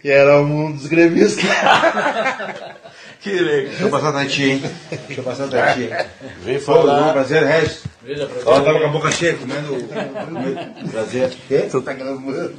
[0.03, 1.45] e era um dos gremistas.
[3.21, 3.69] Que legal.
[3.71, 4.61] Deixa eu passar da tia, hein?
[5.07, 6.11] Deixa eu passar da tia.
[6.43, 7.11] Vem Pô, falar.
[7.11, 7.83] prazer, Regis.
[8.03, 9.75] Veja pra Ó, tava com a boca cheia, comendo.
[10.91, 11.33] Prazer.
[11.47, 11.67] Quê?
[11.83, 12.53] Tá gravando.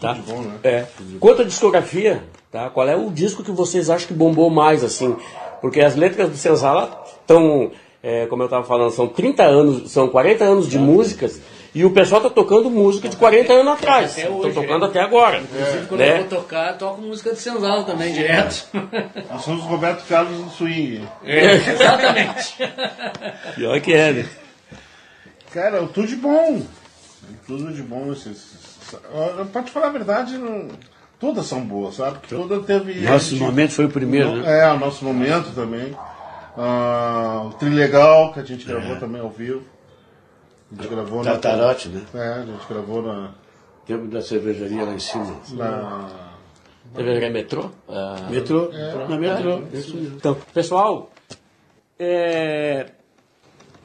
[0.00, 0.16] Tá?
[0.64, 0.84] É.
[1.20, 2.68] Quanto à discografia, tá?
[2.70, 5.16] Qual é o disco que vocês acham que bombou mais, assim?
[5.60, 7.70] Porque as letras do Senzala estão,
[8.02, 11.40] é, como eu estava falando, são 30 anos, são 40 anos de músicas
[11.76, 14.16] e o pessoal tá tocando música de 40 anos atrás.
[14.16, 14.86] Estão hoje, tocando né?
[14.86, 15.40] até agora.
[15.40, 16.12] Inclusive, quando né?
[16.12, 18.66] eu vou tocar, eu toco música de senzala também, direto.
[19.30, 21.06] Nós somos o Roberto Carlos do Swing.
[21.22, 22.56] É, exatamente.
[23.54, 24.28] Pior que é, né?
[25.52, 26.62] Cara, tudo de bom.
[27.46, 28.10] Tudo de bom.
[28.10, 28.75] Esses,
[29.52, 30.68] pra te falar a verdade, não-
[31.18, 32.18] todas são boas, sabe?
[32.18, 33.00] Porque toda teve.
[33.00, 34.60] Nosso gente- momento foi o primeiro, né?
[34.60, 35.96] É, o nosso momento também.
[36.56, 39.62] Ah, o Trilegal, que a gente gravou também ao vivo.
[40.72, 41.32] A gente gravou na.
[41.32, 42.02] Tatarote, né?
[42.14, 43.30] É, a gente gravou na.
[43.86, 45.36] Tempo da cervejaria lá em cima.
[45.52, 46.08] na
[46.94, 47.70] TV Metrô?
[47.88, 48.70] Ah, Metrô.
[48.72, 49.06] É.
[49.08, 49.58] Na metrô.
[49.72, 50.00] Mesmo.
[50.16, 51.10] Então, pessoal,
[51.98, 52.86] é,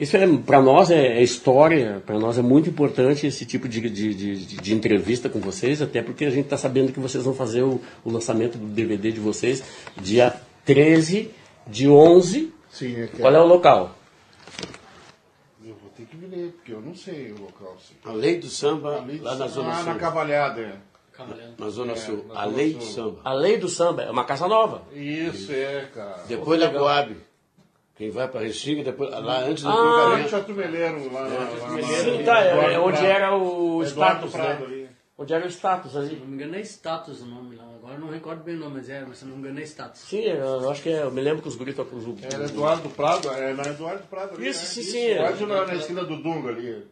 [0.02, 3.80] isso é, para nós é, é história, para nós é muito importante esse tipo de,
[3.88, 7.34] de, de, de entrevista com vocês, até porque a gente está sabendo que vocês vão
[7.34, 9.62] fazer o, o lançamento do DVD de vocês
[10.00, 10.34] dia
[10.64, 11.30] 13
[11.66, 12.52] de 11.
[12.70, 13.96] Sim, é Qual é o local?
[15.64, 17.76] Eu vou ter que ver, porque eu não sei o local.
[17.86, 17.94] Sim.
[18.04, 19.84] A lei do samba, Ali de lá na Zona ah, Sul.
[19.86, 20.60] na Cavalhada.
[20.60, 20.74] é.
[21.58, 22.24] Na Zona É, Sul.
[22.28, 22.78] na A lei Sul.
[22.80, 23.20] do samba.
[23.22, 24.82] A Lei do Samba, é uma casa nova.
[24.92, 26.24] Isso, é, cara.
[26.26, 27.14] Depois da Coab.
[28.02, 30.34] Quem vai para Restinga, depois, lá antes do Ah, cruzamento.
[30.34, 34.58] ao Tumeleiro, lá, lá, lá, lá, Sim, tá, é, é onde era o status, Prado
[34.58, 34.66] né?
[34.66, 34.88] ali.
[35.16, 36.16] Onde era o status Se ali.
[36.16, 37.62] não me engano, é status o nome lá.
[37.62, 39.62] Agora eu não recordo bem o nome, mas é, mas se não me engano, é
[39.62, 40.00] status.
[40.00, 42.90] Sim, eu acho que é, eu me lembro que os guris tocam os Era Eduardo
[42.90, 44.66] Prado, é na Eduardo Prado ali, Isso, né?
[44.66, 45.18] sim, sim, é.
[45.18, 46.84] Quase na, na esquina do Dunga ali.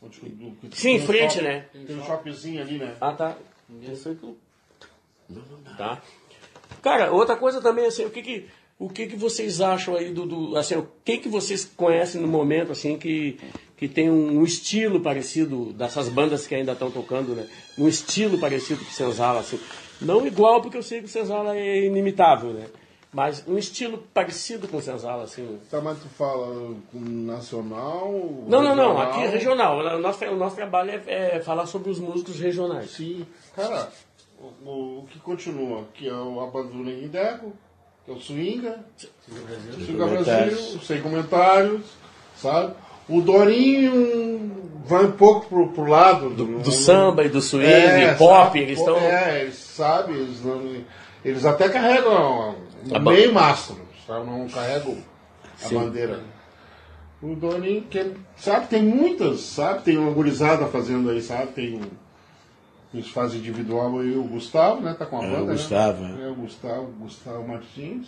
[0.00, 1.64] Onde, do, do- Sim, em um frente, shopping- né?
[1.86, 2.94] Tem um shoppingzinho ali, né?
[3.02, 3.36] Ah, tá.
[3.82, 4.34] Isso aí tu-
[5.76, 6.00] Tá.
[6.82, 10.24] Cara, outra coisa também, assim, o que que, o que, que vocês acham aí do,
[10.24, 13.36] do assim, o que que vocês conhecem no momento, assim, que,
[13.76, 17.46] que tem um, estilo parecido dessas bandas que ainda estão tocando, né?
[17.76, 19.58] Um estilo parecido com o Senzala, assim.
[20.00, 22.66] Não igual, porque eu sei que o Senzala é inimitável, né?
[23.12, 25.58] Mas um estilo parecido com o Senzala, assim.
[25.70, 28.12] Tá, mas tu fala com nacional?
[28.46, 28.94] Não, não, não.
[28.94, 28.98] regional?
[29.00, 29.78] Aqui é regional.
[29.78, 32.90] O nosso, o nosso trabalho é, é falar sobre os músicos regionais.
[32.90, 33.26] Sim.
[33.56, 33.90] Cara,
[34.38, 34.46] o,
[35.00, 35.84] o- que continua?
[35.94, 37.67] Que é o Abandono em Deco, que é
[38.12, 38.84] o Swinga,
[39.86, 40.54] Swinga comentários.
[40.60, 41.82] Brasil, sem comentários,
[42.36, 42.74] sabe?
[43.08, 44.50] O Dorinho
[44.84, 48.58] vai um pouco pro, pro lado do, Do samba e do swing, É, pop, sabe?
[48.60, 48.96] eles estão.
[48.96, 50.84] É, eles sabem, eles, não-
[51.24, 52.54] eles até carregam
[52.88, 53.10] Tá bom.
[53.10, 54.26] meio mastro, sabe?
[54.26, 54.96] Não carregam
[55.62, 55.74] a Sim.
[55.76, 56.20] bandeira.
[57.22, 59.82] O Doninho, que, sabe, tem muitas, sabe?
[59.82, 61.48] Tem uma gurizada fazendo aí, sabe?
[61.52, 62.07] Tem um.
[62.94, 64.94] Eles fazem individual aí, o Gustavo, né?
[64.98, 65.42] Tá com a É, banda.
[65.42, 65.52] o né?
[65.52, 68.06] Gustavo, É, o Gustavo, Gustavo Martins.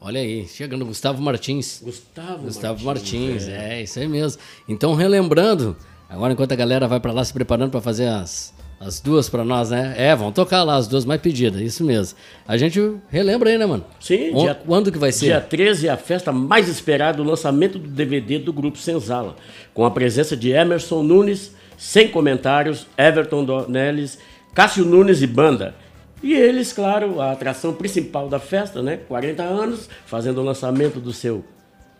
[0.00, 1.80] Olha aí, chegando Gustavo Martins.
[1.82, 3.82] Gustavo, Gustavo Martins, é.
[3.82, 4.40] isso aí mesmo.
[4.68, 5.76] Então, relembrando,
[6.08, 9.42] agora enquanto a galera vai pra lá se preparando pra fazer as, as duas pra
[9.44, 9.94] nós, né?
[9.96, 12.18] É, vão tocar lá as duas mais pedidas, isso mesmo.
[12.46, 13.84] A gente relembra aí, né, mano?
[14.00, 15.26] Sim, On- dia- Quando que vai ser?
[15.26, 19.36] Dia 13 é a festa mais esperada, o lançamento do DVD do Grupo Senzala,
[19.72, 24.18] com a presença de Emerson Nunes, sem comentários, Everton Dornelles,
[24.54, 25.74] Cássio Nunes e banda.
[26.22, 28.98] E eles, claro, a atração principal da festa, né?
[29.08, 31.44] 40 anos, fazendo o lançamento do seu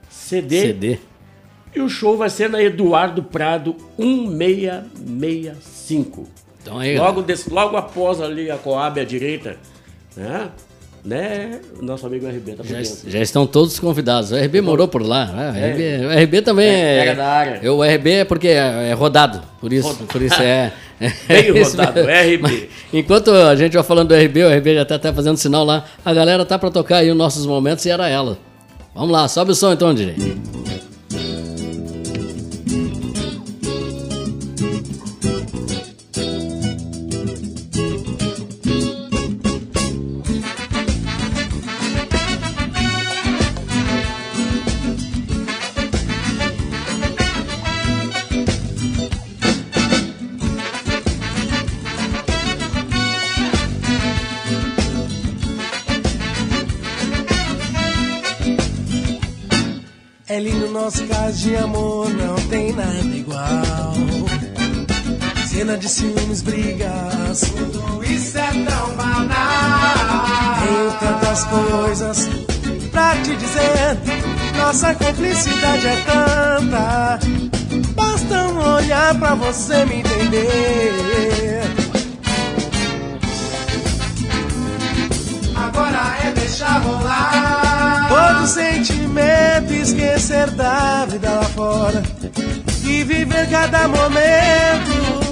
[0.08, 0.60] CD.
[0.60, 0.98] CD.
[1.74, 6.26] E o show vai ser na Eduardo Prado 1665.
[6.62, 9.56] Então aí, logo, desse- logo após ali a Coab à direita,
[10.16, 10.50] né?
[11.06, 11.60] Né?
[11.80, 13.10] O nosso amigo RB tá por Já, dentro.
[13.10, 14.32] já estão todos convidados.
[14.32, 15.26] O RB morou por lá.
[15.26, 15.52] né?
[15.52, 15.70] O, É.
[15.72, 16.96] RB, o RB também é.
[16.98, 17.72] Era da área.
[17.72, 19.40] O RB é porque é, é rodado.
[19.60, 20.72] Por isso, por isso é.
[21.28, 22.00] Bem é rodado.
[22.00, 22.38] RB.
[22.42, 25.64] Mas, enquanto a gente vai falando do RB, o RB já tá até fazendo sinal
[25.64, 25.84] lá.
[26.04, 28.36] A galera tá pra tocar aí os nossos momentos e era ela.
[28.94, 30.14] Vamos lá, sobe o som então, DJ.
[65.78, 70.24] De ciúmes, brigas, tudo isso é tão banal.
[70.64, 72.28] Tenho tantas coisas
[72.90, 73.98] pra te dizer.
[74.56, 77.18] Nossa cumplicidade é tanta.
[77.94, 81.62] Basta um olhar pra você me entender.
[85.56, 92.02] Agora é deixar rolar todo sentimento, esquecer da vida lá fora
[92.82, 95.25] e viver cada momento.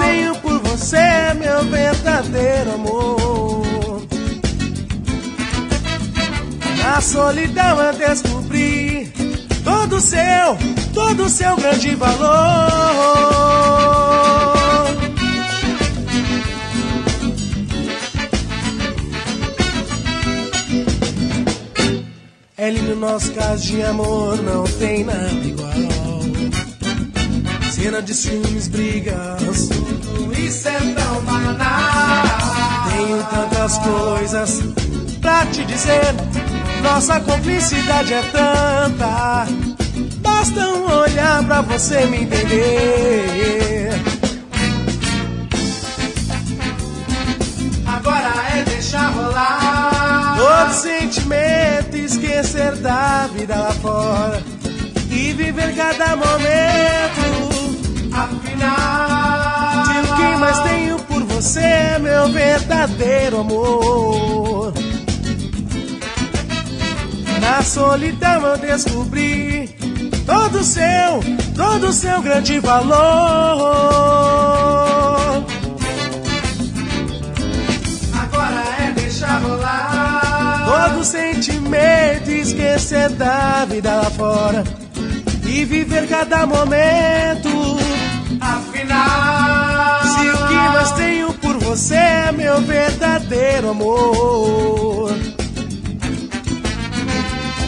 [0.00, 4.02] Tenho por você meu verdadeiro amor,
[6.78, 9.12] na solidão eu descobri
[9.62, 10.56] todo o seu,
[10.94, 12.80] todo o seu grande valor.
[22.56, 25.70] É lindo nosso caso de amor, não tem nada igual.
[27.70, 29.70] Cena de ciúmes, brigas,
[30.46, 32.24] isso é tão banal.
[32.90, 34.62] Tenho tantas coisas
[35.20, 36.14] pra te dizer.
[36.82, 39.46] Nossa cumplicidade é tanta.
[40.22, 43.90] Basta um olhar pra você me entender.
[47.86, 54.42] Agora é deixar rolar todo sentimento, esquecer da vida lá fora
[55.10, 57.60] e viver cada momento.
[58.12, 59.49] Afinal,
[60.50, 64.74] mais tenho por você meu verdadeiro amor.
[67.40, 69.68] Na solidão eu descobri
[70.26, 71.20] todo o seu,
[71.54, 72.96] todo o seu grande valor.
[78.20, 84.64] Agora é deixar rolar todo sentimento, esquecer da vida lá fora
[85.46, 87.78] e viver cada momento.
[88.40, 89.69] Afinal,
[90.20, 95.10] se o que mais tenho por você é meu verdadeiro amor.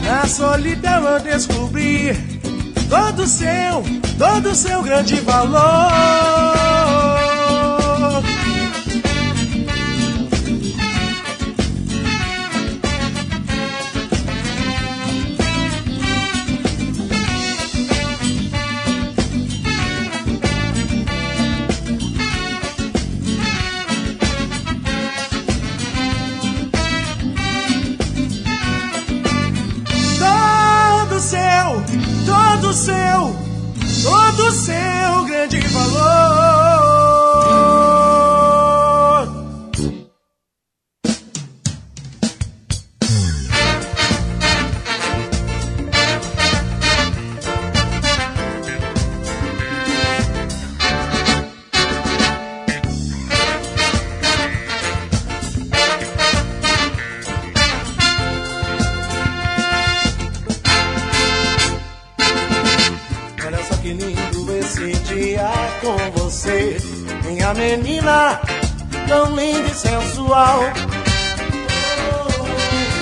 [0.05, 2.13] Na solidão eu descobri
[2.91, 3.83] todo seu,
[4.19, 7.32] todo seu grande valor.
[64.63, 65.51] Esse dia
[65.81, 66.77] com você,
[67.25, 68.41] minha menina,
[69.09, 70.61] tão linda e sensual.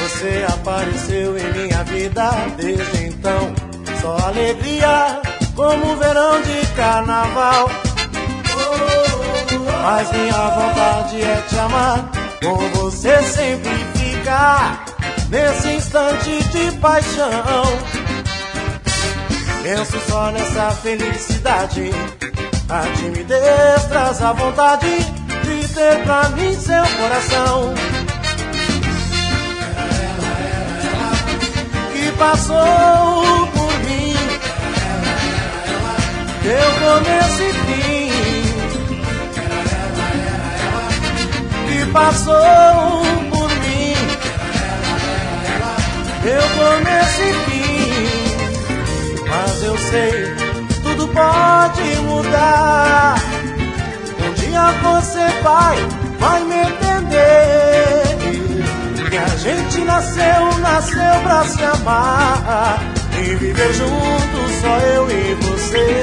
[0.02, 3.52] Você apareceu em minha vida desde então,
[4.00, 5.20] só alegria
[5.54, 7.70] como verão de carnaval.
[9.82, 12.10] Mas minha vontade é te amar,
[12.42, 14.84] com você sempre ficar
[15.28, 17.99] nesse instante de paixão.
[19.62, 21.90] Penso só nessa felicidade.
[22.68, 24.96] A timidez traz a vontade
[25.44, 27.74] de ter pra mim seu coração.
[31.92, 34.16] Que passou por mim.
[36.42, 38.10] Deu começo e fim.
[41.66, 43.94] Que passou por mim.
[46.22, 47.49] Deu começo e fim.
[49.60, 50.34] Mas eu sei,
[50.82, 53.16] tudo pode mudar.
[54.24, 55.76] Um dia você vai,
[56.18, 58.02] vai me entender.
[59.10, 62.80] Que a gente nasceu, nasceu pra se amar.
[63.18, 66.02] E viver juntos, só eu e você.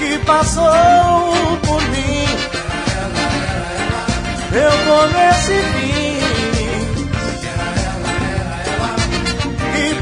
[0.00, 2.26] Que passou por mim.
[4.50, 5.99] Meu começo e fim.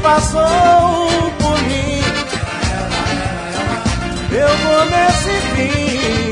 [0.09, 2.01] Passou por mim.
[4.31, 6.28] Eu começo e fim.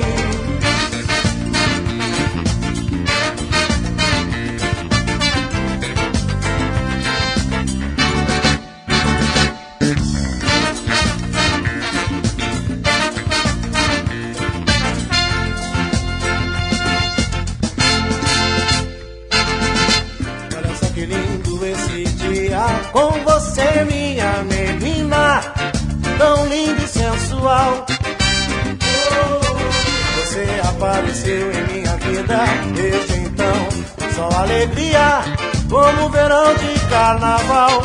[30.77, 32.37] Apareceu em minha vida
[32.75, 33.67] desde então,
[34.15, 35.21] só alegria,
[35.67, 37.83] como verão de carnaval.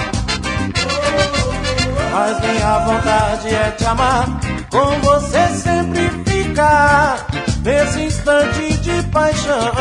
[2.13, 4.27] Mas minha vontade é te amar,
[4.71, 7.27] com você sempre ficar
[7.65, 9.73] nesse instante de paixão.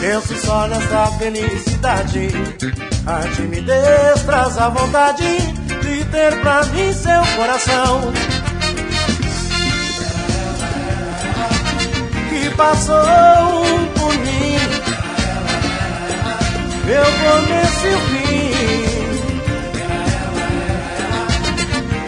[0.00, 2.28] Penso só nessa felicidade.
[3.06, 5.38] A timidez traz a vontade
[5.82, 8.33] de ter pra mim seu coração.
[12.56, 14.58] Passou por mim,
[16.84, 18.54] meu começo e o fim.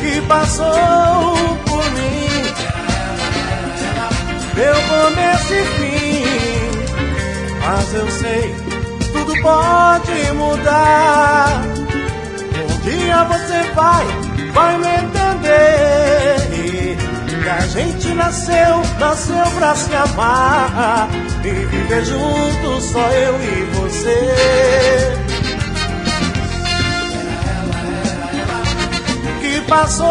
[0.01, 2.29] Que passou por mim,
[4.55, 6.07] meu começo e fim.
[7.61, 8.55] Mas eu sei,
[9.13, 11.63] tudo pode mudar.
[12.59, 14.07] Um dia você vai,
[14.53, 16.46] vai me entender.
[17.47, 21.09] Que a gente nasceu, nasceu pra se amar.
[21.45, 25.15] E viver juntos, só eu e você.
[29.41, 30.09] Que passou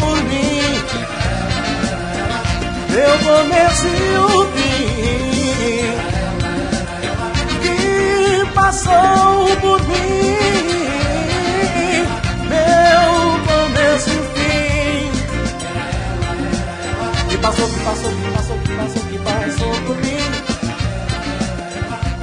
[0.00, 0.82] por mim.
[2.88, 4.70] Meu começo e o fim
[7.60, 10.69] que passou por mim.
[17.40, 20.20] Passou, que passou, que passou, que passou, que passou por mim.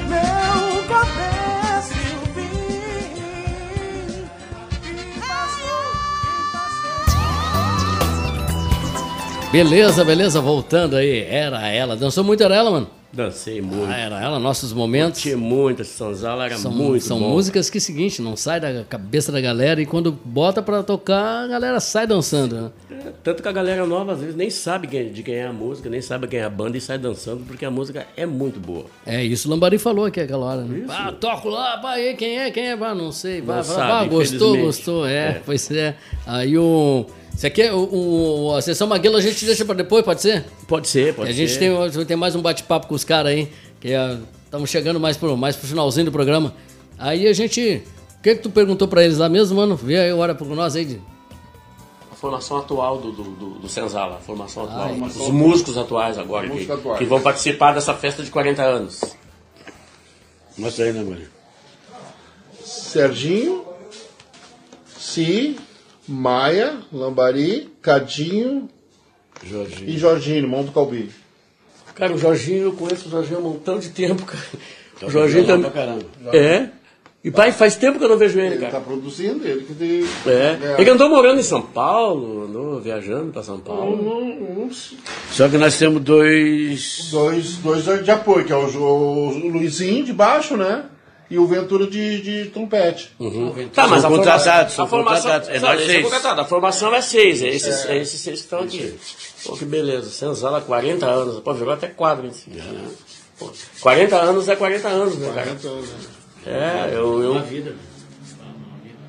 [0.07, 2.49] Meu começo e o fim.
[4.81, 5.83] Que passou,
[9.51, 11.25] Beleza, beleza, voltando aí.
[11.29, 11.95] Era ela.
[11.95, 12.96] Dançou muito, era ela, mano?
[13.11, 13.85] Dancei muito.
[13.89, 15.21] Ah, era ela, nossos momentos.
[15.21, 17.29] Tinha muito, esse Sanzala era São, muito são bom.
[17.29, 21.47] músicas que, seguinte, não sai da cabeça da galera e quando bota pra tocar, a
[21.47, 22.71] galera sai dançando?
[22.91, 25.53] É, Tanto que a galera nova às vezes nem sabe quem- de quem é a
[25.53, 28.59] música, nem sabe quem é a banda e sai dançando porque a música é muito
[28.59, 28.85] boa.
[29.05, 30.85] É, isso o Lambari falou aqui aquela hora, né?
[30.89, 32.73] Ah, toco lá, aí, quem é, quem é?
[32.73, 33.41] Ah, não sei.
[33.41, 35.41] Vai, Não sabe, gostou, gostou, é, É.
[35.45, 35.95] pois é.
[36.25, 37.05] Aí o...
[37.37, 40.43] Você quer o, o- a sessão Maguila a gente deixa pra depois, pode ser?
[40.67, 41.59] Pode ser, pode a gente ser.
[41.59, 43.89] tem, tem mais um bate-papo com os caras aí, que
[44.45, 46.55] estamos chegando mais pro, mais pro finalzinho do programa.
[46.97, 47.83] Aí a gente...
[48.17, 49.75] O que que tu perguntou pra eles lá mesmo, mano?
[49.75, 50.83] Vê aí, olha pra nós aí.
[50.83, 51.01] de-
[52.11, 54.89] A formação atual do, do, do, do Senzala, a formação atual.
[54.89, 56.97] formação Os músicos atuais agora, que, atuais.
[56.97, 58.99] que vão participar dessa festa de 40 anos.
[60.57, 61.29] Mostra aí, né, Maria?
[62.65, 63.63] Serginho,
[64.97, 65.55] Si,
[66.07, 68.69] Maia, Lambari, Cadinho
[69.43, 69.89] Jorginho.
[69.89, 71.09] e Jorginho, irmão do Calbi.
[71.95, 74.43] Cara, o Jorginho, eu conheço o Jorginho há um montão de tempo, cara.
[74.99, 75.69] Tá O Jorginho também.
[75.69, 76.05] pra caramba.
[76.33, 76.69] É.
[77.23, 78.73] E pai, faz tempo que eu não vejo ele, Ele cara.
[78.73, 80.03] tá produzindo, ele que tem.
[80.31, 80.79] É.
[80.79, 83.95] Ele andou morando em São Paulo, andou viajando pra São Paulo.
[83.95, 84.95] Um- uns
[85.31, 87.09] Só que nós temos dois.
[87.11, 90.85] dois, dois de apoio, que é o, o Luizinho de baixo, né?
[91.29, 93.11] E o Ventura de, de trompete.
[93.73, 95.49] Tá, mas a São contratados, forma- são a formação, contratados.
[95.49, 96.03] É nós seis.
[96.03, 96.41] contratado.
[96.41, 98.95] A formação é seis, é esses, é esses seis que estão aqui.
[99.45, 100.09] Pô, que beleza.
[100.09, 101.39] Senzala, 40 anos.
[101.41, 102.49] Pô, virou até quadro em si.
[103.37, 103.51] Pô,
[103.81, 105.57] 40 anos é 40 anos, né, cara?
[106.45, 107.21] É, eu.
[107.21, 107.41] eu...
[107.43, 107.75] vida.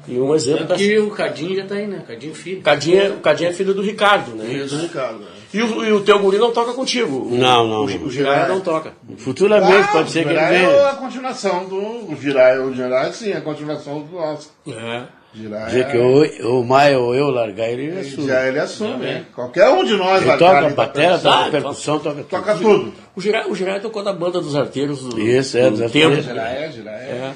[0.09, 0.75] E um exemplo da.
[0.75, 2.03] Aqui o Cadinho já tá aí, né?
[2.07, 2.61] Cadinho filho.
[2.61, 4.53] O Cadinho, é, o Cadinho é filho do Ricardo, né?
[4.55, 5.19] Isso, Ricardo.
[5.21, 5.27] né?
[5.53, 7.29] E o, e o teu guri não toca contigo.
[7.31, 7.81] Não, não.
[7.83, 8.93] O, o Jiraya não toca.
[9.17, 10.69] Futuramente pode ser o que ele venha.
[10.69, 11.77] é a continuação do.
[11.77, 14.51] O Girai, o Girai sim, é a continuação do nosso.
[14.69, 15.03] É.
[15.35, 18.27] Girai Dizer que ou o Maia ou eu largar ele, ele assume.
[18.27, 19.25] Já ele assume, né?
[19.35, 21.33] Qualquer um de nós Ele vai toca ali da batera, percussão.
[21.33, 22.29] toca Ah, percussão, toca tudo.
[22.29, 22.93] Toca tudo.
[23.15, 26.17] O Jiraya, o Jiraya tocou na banda dos arteiros do, Isso, é, do dos tempo.
[26.17, 26.71] é, Girai é.
[27.11, 27.33] É.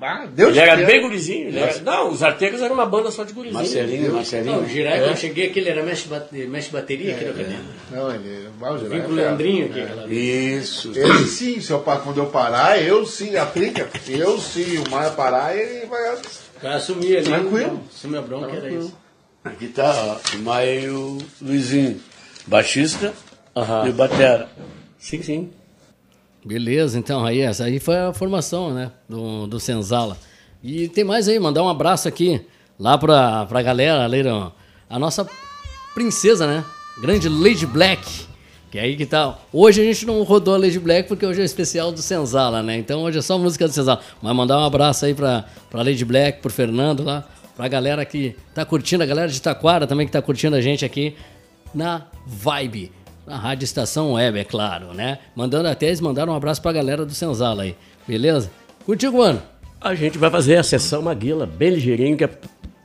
[0.00, 1.48] Ah, Deus Ele era te bem gurizinho.
[1.48, 3.58] ele era- Não, os arteiros eram uma banda só de gurizinho.
[3.58, 4.56] Marcelinho, Marcelinho.
[4.56, 4.98] Não, o Girai, É.
[5.00, 7.62] quando eu cheguei aqui, ele era mexe, bate- mexe bateria aqui na cadeira.
[7.90, 8.48] Não, ele.
[8.60, 9.22] o Girai Vim com o é.
[9.22, 10.64] Leandrinho aqui, aquela vez.
[10.64, 10.92] Isso.
[10.94, 13.88] Ele sim, se eu, pa- quando eu parar, eu sim, aplica.
[14.08, 16.14] Eu sim, o Maia parar, ele vai.
[16.16, 17.26] O cara assumia ali.
[17.26, 17.80] Tranquilo.
[17.94, 18.94] Assumia a bronca, era isso.
[19.44, 22.00] Aqui tá ó, o Maia e o Luizinho.
[22.46, 23.12] Baixista
[23.56, 23.86] Aham.
[23.86, 24.48] e o Batera.
[24.98, 25.50] Sim, sim.
[26.44, 30.18] Beleza, então, aí essa aí foi a formação, né, do, do Senzala.
[30.62, 32.40] E tem mais aí, mandar um abraço aqui,
[32.78, 34.50] lá pra, pra galera, ó,
[34.88, 35.26] a nossa
[35.94, 36.62] princesa, né,
[37.00, 38.26] grande Lady Black,
[38.70, 39.38] que é aí que tá.
[39.50, 42.62] Hoje a gente não rodou a Lady Black porque hoje é o especial do Senzala,
[42.62, 44.00] né, então hoje é só música do Senzala.
[44.20, 47.26] Mas mandar um abraço aí pra, pra Lady Black, pro Fernando lá,
[47.56, 50.84] pra galera que tá curtindo, a galera de Taquara também que tá curtindo a gente
[50.84, 51.14] aqui
[51.74, 52.92] na Vibe.
[53.26, 55.18] Na Rádio Estação Web, é claro, né?
[55.34, 57.74] Mandando até eles mandaram um abraço pra galera do Senzala aí,
[58.06, 58.50] beleza?
[58.84, 59.42] Contigo, mano.
[59.80, 62.30] A gente vai fazer a sessão Maguila, bem ligeirinho, que é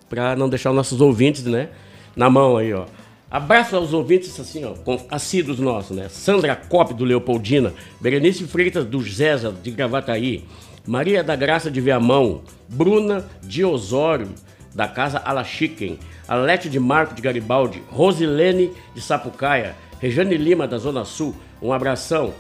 [0.10, 1.70] para não deixar os nossos ouvintes, né,
[2.16, 2.86] na mão aí, ó.
[3.30, 6.08] Abraço aos ouvintes, assim, ó, com assíduos nossos, né?
[6.10, 10.46] Sandra Cop, do Leopoldina, Berenice Freitas, do Zéza, de Gravataí,
[10.88, 14.30] Maria da Graça de Viamão, Bruna de Osório,
[14.74, 21.04] da Casa Alachiquem, Alete de Marco de Garibaldi, Rosilene de Sapucaia, Rejane Lima, da Zona
[21.06, 22.34] Sul, um abração.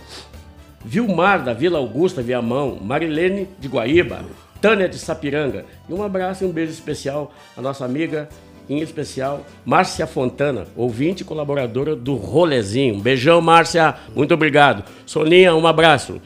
[0.83, 4.23] Vilmar, da Vila Augusta, Viamão, Marilene de Guaíba,
[4.61, 5.65] Tânia de Sapiranga.
[5.89, 8.29] E um abraço e um beijo especial à nossa amiga,
[8.69, 12.95] em especial, Márcia Fontana, ouvinte e colaboradora do Rolezinho.
[12.95, 14.83] Um beijão, Márcia, muito obrigado.
[15.05, 16.21] Soninha, um abraço.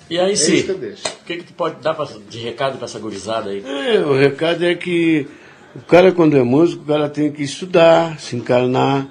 [0.09, 2.99] E aí, é sim, o que, que tu pode dar pra, de recado para essa
[2.99, 3.63] gurizada aí?
[3.65, 5.27] É, o recado é que
[5.75, 9.07] o cara, quando é músico, o cara tem que estudar, se encarnar,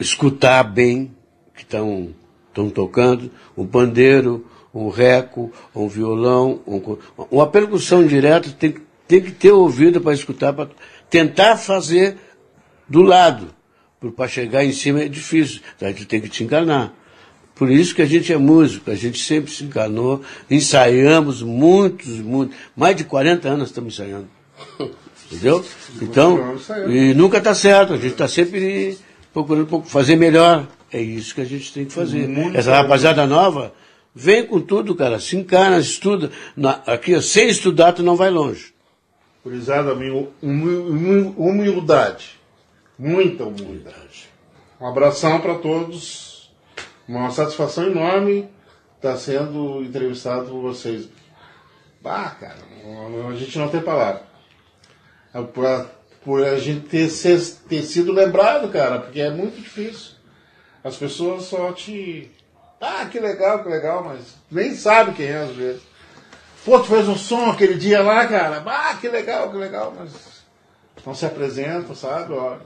[0.00, 1.14] escutar bem
[1.48, 2.14] o que estão
[2.74, 6.96] tocando, o pandeiro, um reco, um violão, um,
[7.30, 8.74] uma percussão direta tem,
[9.06, 10.70] tem que ter ouvido para escutar, para
[11.10, 12.16] tentar fazer
[12.88, 13.54] do lado.
[14.16, 16.92] Para chegar em cima é difícil, então a gente tem que te encarnar.
[17.54, 22.56] Por isso que a gente é músico, a gente sempre se enganou, ensaiamos muitos, muitos,
[22.74, 24.28] mais de 40 anos estamos ensaiando.
[25.30, 25.64] Entendeu?
[26.00, 26.56] Então,
[26.88, 28.98] e nunca está certo, a gente está sempre
[29.32, 30.66] procurando fazer melhor.
[30.92, 32.28] É isso que a gente tem que fazer.
[32.54, 33.72] Essa rapaziada nova,
[34.14, 36.30] vem com tudo, cara, se encarna, estuda.
[36.86, 38.74] Aqui, sem estudar, tu não vai longe.
[39.42, 39.94] Curizada,
[40.42, 42.38] humildade.
[42.98, 44.28] Muita humildade.
[44.80, 46.31] Um abração para todos.
[47.08, 48.48] Uma satisfação enorme
[48.96, 51.08] estar sendo entrevistado por vocês.
[52.04, 52.58] Ah, cara,
[53.30, 54.22] a gente não tem palavra.
[55.34, 55.64] É por,
[56.24, 60.12] por a gente ter, ser, ter sido lembrado, cara, porque é muito difícil.
[60.84, 62.30] As pessoas só te.
[62.80, 65.82] Ah, que legal, que legal, mas nem sabe quem é às vezes.
[66.64, 68.62] Pô, tu fez um som aquele dia lá, cara.
[68.66, 70.10] Ah, que legal, que legal, mas
[71.04, 72.32] não se apresentam, sabe?
[72.32, 72.56] Ó,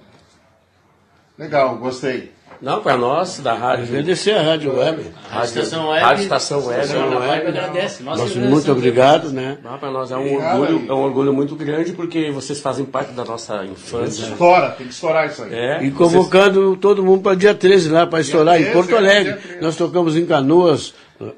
[1.39, 2.37] legal, gostei.
[2.61, 3.84] Não, para nós, da rádio.
[3.84, 5.11] Agradecer a Rádio Web.
[5.28, 6.03] Rádio Estação Web.
[6.03, 6.82] Rádio Estação Web.
[6.82, 7.49] Estação Web.
[7.49, 8.03] agradece.
[8.03, 9.59] Nós muito obrigado, né?
[9.78, 13.24] para nós é um, orgulho, é um orgulho muito grande porque vocês fazem parte da
[13.24, 14.24] nossa infância.
[14.24, 15.55] Estoura, tem que estourar isso aí.
[15.55, 16.80] É, e convocando vocês...
[16.80, 19.39] todo mundo para dia 13 lá, para estourar 13, em Porto é, Alegre.
[19.51, 20.95] É, nós tocamos em Canoas,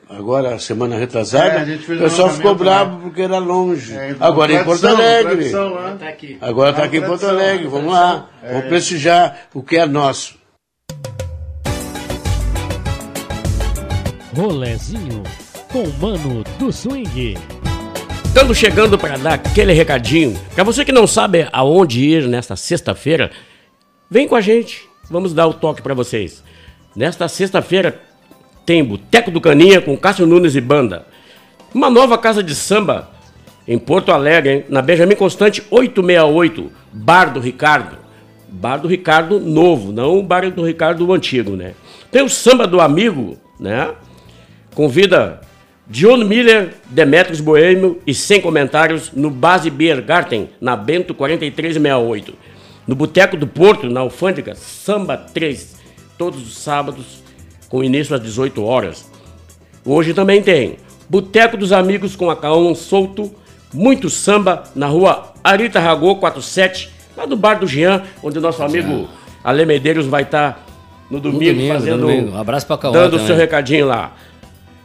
[0.08, 3.94] agora semana retrasada, é, o pessoal ficou bravo porque era longe.
[3.94, 5.52] É, agora em Porto Alegre.
[6.40, 8.28] Agora está aqui em Porto Alegre, vamos lá.
[8.42, 10.36] Vamos prestigiar o que é nosso.
[14.36, 15.22] Rolezinho
[15.72, 17.36] com o Mano do Swing.
[18.24, 20.38] Estamos chegando para dar aquele recadinho.
[20.54, 23.30] Para você que não sabe aonde ir nesta sexta-feira,
[24.10, 24.88] vem com a gente.
[25.10, 26.42] Vamos dar o toque para vocês.
[26.94, 28.00] Nesta sexta-feira
[28.68, 31.06] tem Boteco do Caninha com Cássio Nunes e banda.
[31.74, 33.08] Uma nova casa de samba
[33.66, 34.64] em Porto Alegre, hein?
[34.68, 37.96] na Benjamin Constante 868, Bar do Ricardo.
[38.46, 41.72] Bar do Ricardo novo, não o Bar do Ricardo antigo, né?
[42.12, 43.92] Tem o Samba do Amigo, né?
[44.74, 45.40] Convida
[45.86, 52.34] John Miller, Demetrios Boêmio e sem comentários no Base Beer Garten, na Bento 4368.
[52.86, 55.74] No Boteco do Porto, na Alfândega, Samba 3,
[56.18, 57.26] todos os sábados,
[57.68, 59.10] com início às 18 horas.
[59.84, 60.76] Hoje também tem
[61.08, 63.32] Boteco dos Amigos com Acaão Solto,
[63.72, 68.62] muito samba na rua Arita Ragô 47, lá do bar do Jean, onde o nosso
[68.62, 69.08] amigo
[69.42, 70.66] Ale Medeiros vai estar
[71.10, 71.98] no domingo, domingo, fazendo.
[71.98, 72.32] no domingo.
[72.32, 74.12] Um abraço pra Cauã Dando o seu recadinho lá.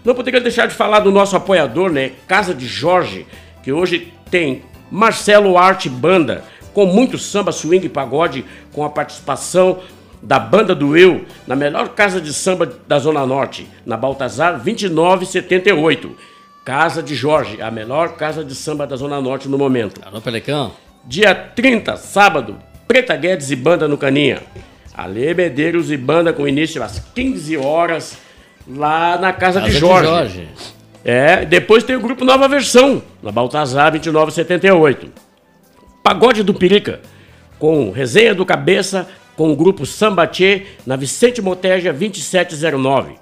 [0.04, 2.12] Não poderia deixar de falar do nosso apoiador, né?
[2.28, 3.26] Casa de Jorge,
[3.62, 9.80] que hoje tem Marcelo Arte Banda, com muito samba, swing e pagode, com a participação
[10.24, 16.16] da Banda do Eu, na melhor casa de samba da Zona Norte, na Baltazar 2978.
[16.64, 20.00] Casa de Jorge, a melhor casa de samba da Zona Norte no momento.
[20.06, 20.72] Alô, Pelecão.
[21.06, 22.58] Dia 30, sábado,
[22.88, 24.42] Preta Guedes e Banda no Caninha.
[24.96, 28.18] Ale Medeiros e Banda com início às 15 horas,
[28.66, 30.08] lá na Casa, Casa de de Jorge.
[30.08, 30.48] Jorge.
[31.04, 35.12] É, depois tem o grupo Nova Versão, na Baltazar 2978.
[36.02, 37.02] Pagode do Pirica,
[37.60, 43.14] com Resenha do Cabeça, com o grupo Sambatê, na Vicente Moteja 2709.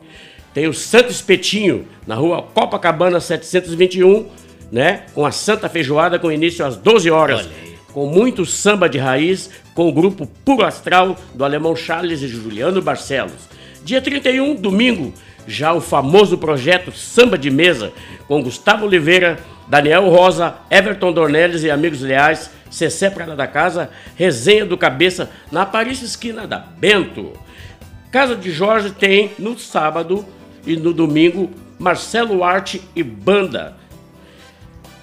[0.54, 4.28] Tem o Santo Espetinho, na rua Copacabana 721,
[4.72, 5.04] né?
[5.14, 7.50] Com a Santa Feijoada, com início às 12 horas.
[7.94, 12.82] Com muito samba de raiz, com o grupo Puro Astral, do alemão Charles e Juliano
[12.82, 13.50] Barcelos.
[13.84, 15.14] Dia 31, domingo,
[15.48, 17.92] já o famoso projeto Samba de Mesa,
[18.28, 24.66] com Gustavo Oliveira, Daniel Rosa, Everton Dornelles e amigos leais, Cessé Prada da Casa, Resenha
[24.66, 27.34] do Cabeça, na Paris Esquina da Bento.
[28.12, 30.26] Casa de Jorge tem no sábado
[30.66, 33.76] e no domingo Marcelo Arte e Banda.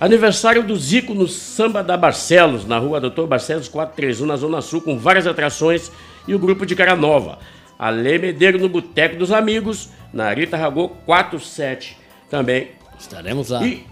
[0.00, 4.80] Aniversário do Zico no Samba da Barcelos, na rua Doutor Barcelos 431, na Zona Sul,
[4.80, 5.90] com várias atrações
[6.26, 7.38] e o grupo de Cara Nova.
[7.76, 11.96] Ale Medeiro no Boteco dos Amigos, na Rita Ragô 47
[12.30, 12.68] também.
[12.98, 13.64] Estaremos lá.
[13.64, 13.84] E,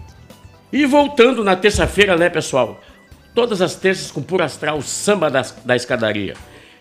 [0.71, 2.79] e voltando na terça-feira, né, pessoal?
[3.37, 6.33] Todas as terças com Puro Astral, samba da, da escadaria.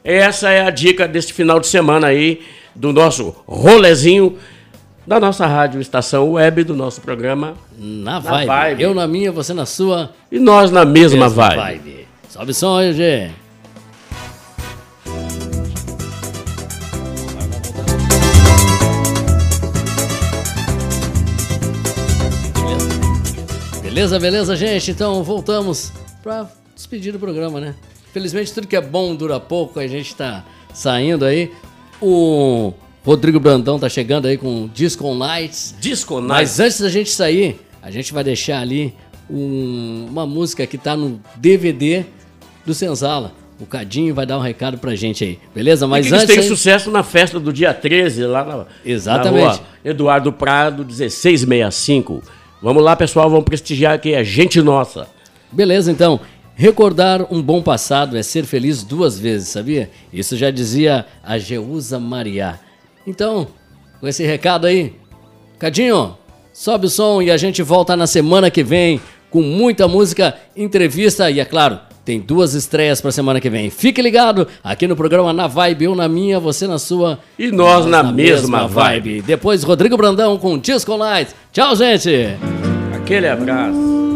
[0.02, 2.40] Essa é a dica deste final de semana aí,
[2.74, 4.38] do nosso rolezinho
[5.06, 8.82] da nossa rádio Estação Web, do nosso programa Na vibe.
[8.82, 10.14] Eu na minha, você na sua.
[10.32, 12.08] E nós na mesma, vibe.
[12.30, 13.30] Sobe som aí, G.
[23.82, 24.90] Beleza, beleza, gente?
[24.90, 25.92] Então voltamos
[26.26, 27.72] pra despedir do programa, né?
[28.12, 31.52] Felizmente tudo que é bom dura pouco, a gente tá saindo aí.
[32.02, 32.72] O
[33.04, 35.76] Rodrigo Brandão tá chegando aí com Disco Nights.
[35.78, 36.26] Disco Mas
[36.58, 36.58] Nights.
[36.60, 38.92] antes da gente sair, a gente vai deixar ali
[39.30, 42.04] um- uma música que tá no DVD
[42.66, 43.32] do Senzala.
[43.60, 45.86] O Cadinho vai dar um recado pra gente aí, beleza?
[45.86, 46.34] Mas Mas eles antes.
[46.34, 49.44] têm aí- sucesso na festa do dia 13, lá na, Exatamente.
[49.44, 52.20] na rua Eduardo Prado, 1665.
[52.60, 55.14] Vamos lá, pessoal, vamos prestigiar aqui, é gente nossa.
[55.52, 56.20] Beleza, então.
[56.58, 59.90] Recordar um bom passado é ser feliz duas vezes, sabia?
[60.10, 62.58] Isso já dizia a Geusa Mariá.
[63.06, 63.48] Então,
[64.00, 64.94] com esse recado aí,
[65.58, 66.16] Cadinho,
[66.54, 68.98] sobe o som e a gente volta na semana que vem
[69.30, 73.68] com muita música, entrevista e, é claro, tem duas estreias pra semana que vem.
[73.68, 77.18] Fique ligado aqui no programa Na Vibe, eu na minha, você na sua.
[77.38, 79.22] E nós na mesma vibe.
[79.22, 81.34] Depois, Rodrigo Brandão com Disco Lights.
[81.52, 82.28] Tchau, gente!
[82.94, 84.15] Aquele abraço.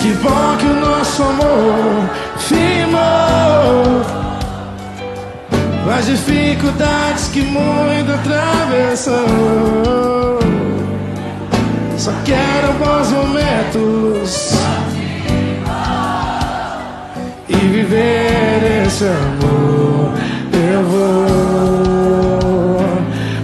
[0.00, 3.02] Que bom que o nosso amor firmou.
[5.98, 9.24] As dificuldades que muito atravessou.
[11.98, 14.53] Só quero bons momentos
[17.68, 20.12] Viver esse amor
[20.52, 21.24] Eu vou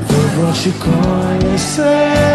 [0.09, 2.31] Eu vou te conhecer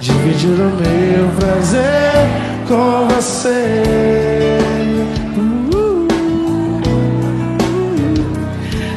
[0.00, 4.58] Dividir o meu prazer com você.
[5.36, 6.08] Uh,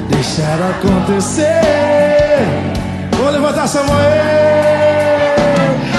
[0.10, 1.50] deixar acontecer.
[3.18, 3.98] Vou levantar essa mão.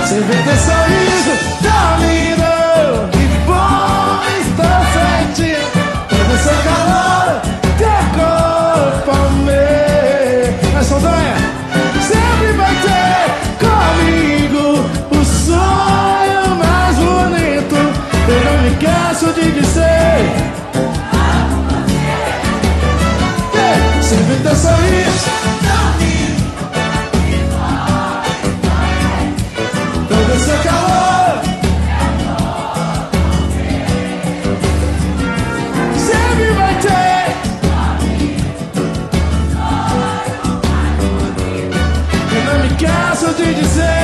[0.01, 2.54] Você vê teu sorriso, tá lindo.
[6.45, 7.04] Todo seu
[43.25, 44.04] canso de dizer.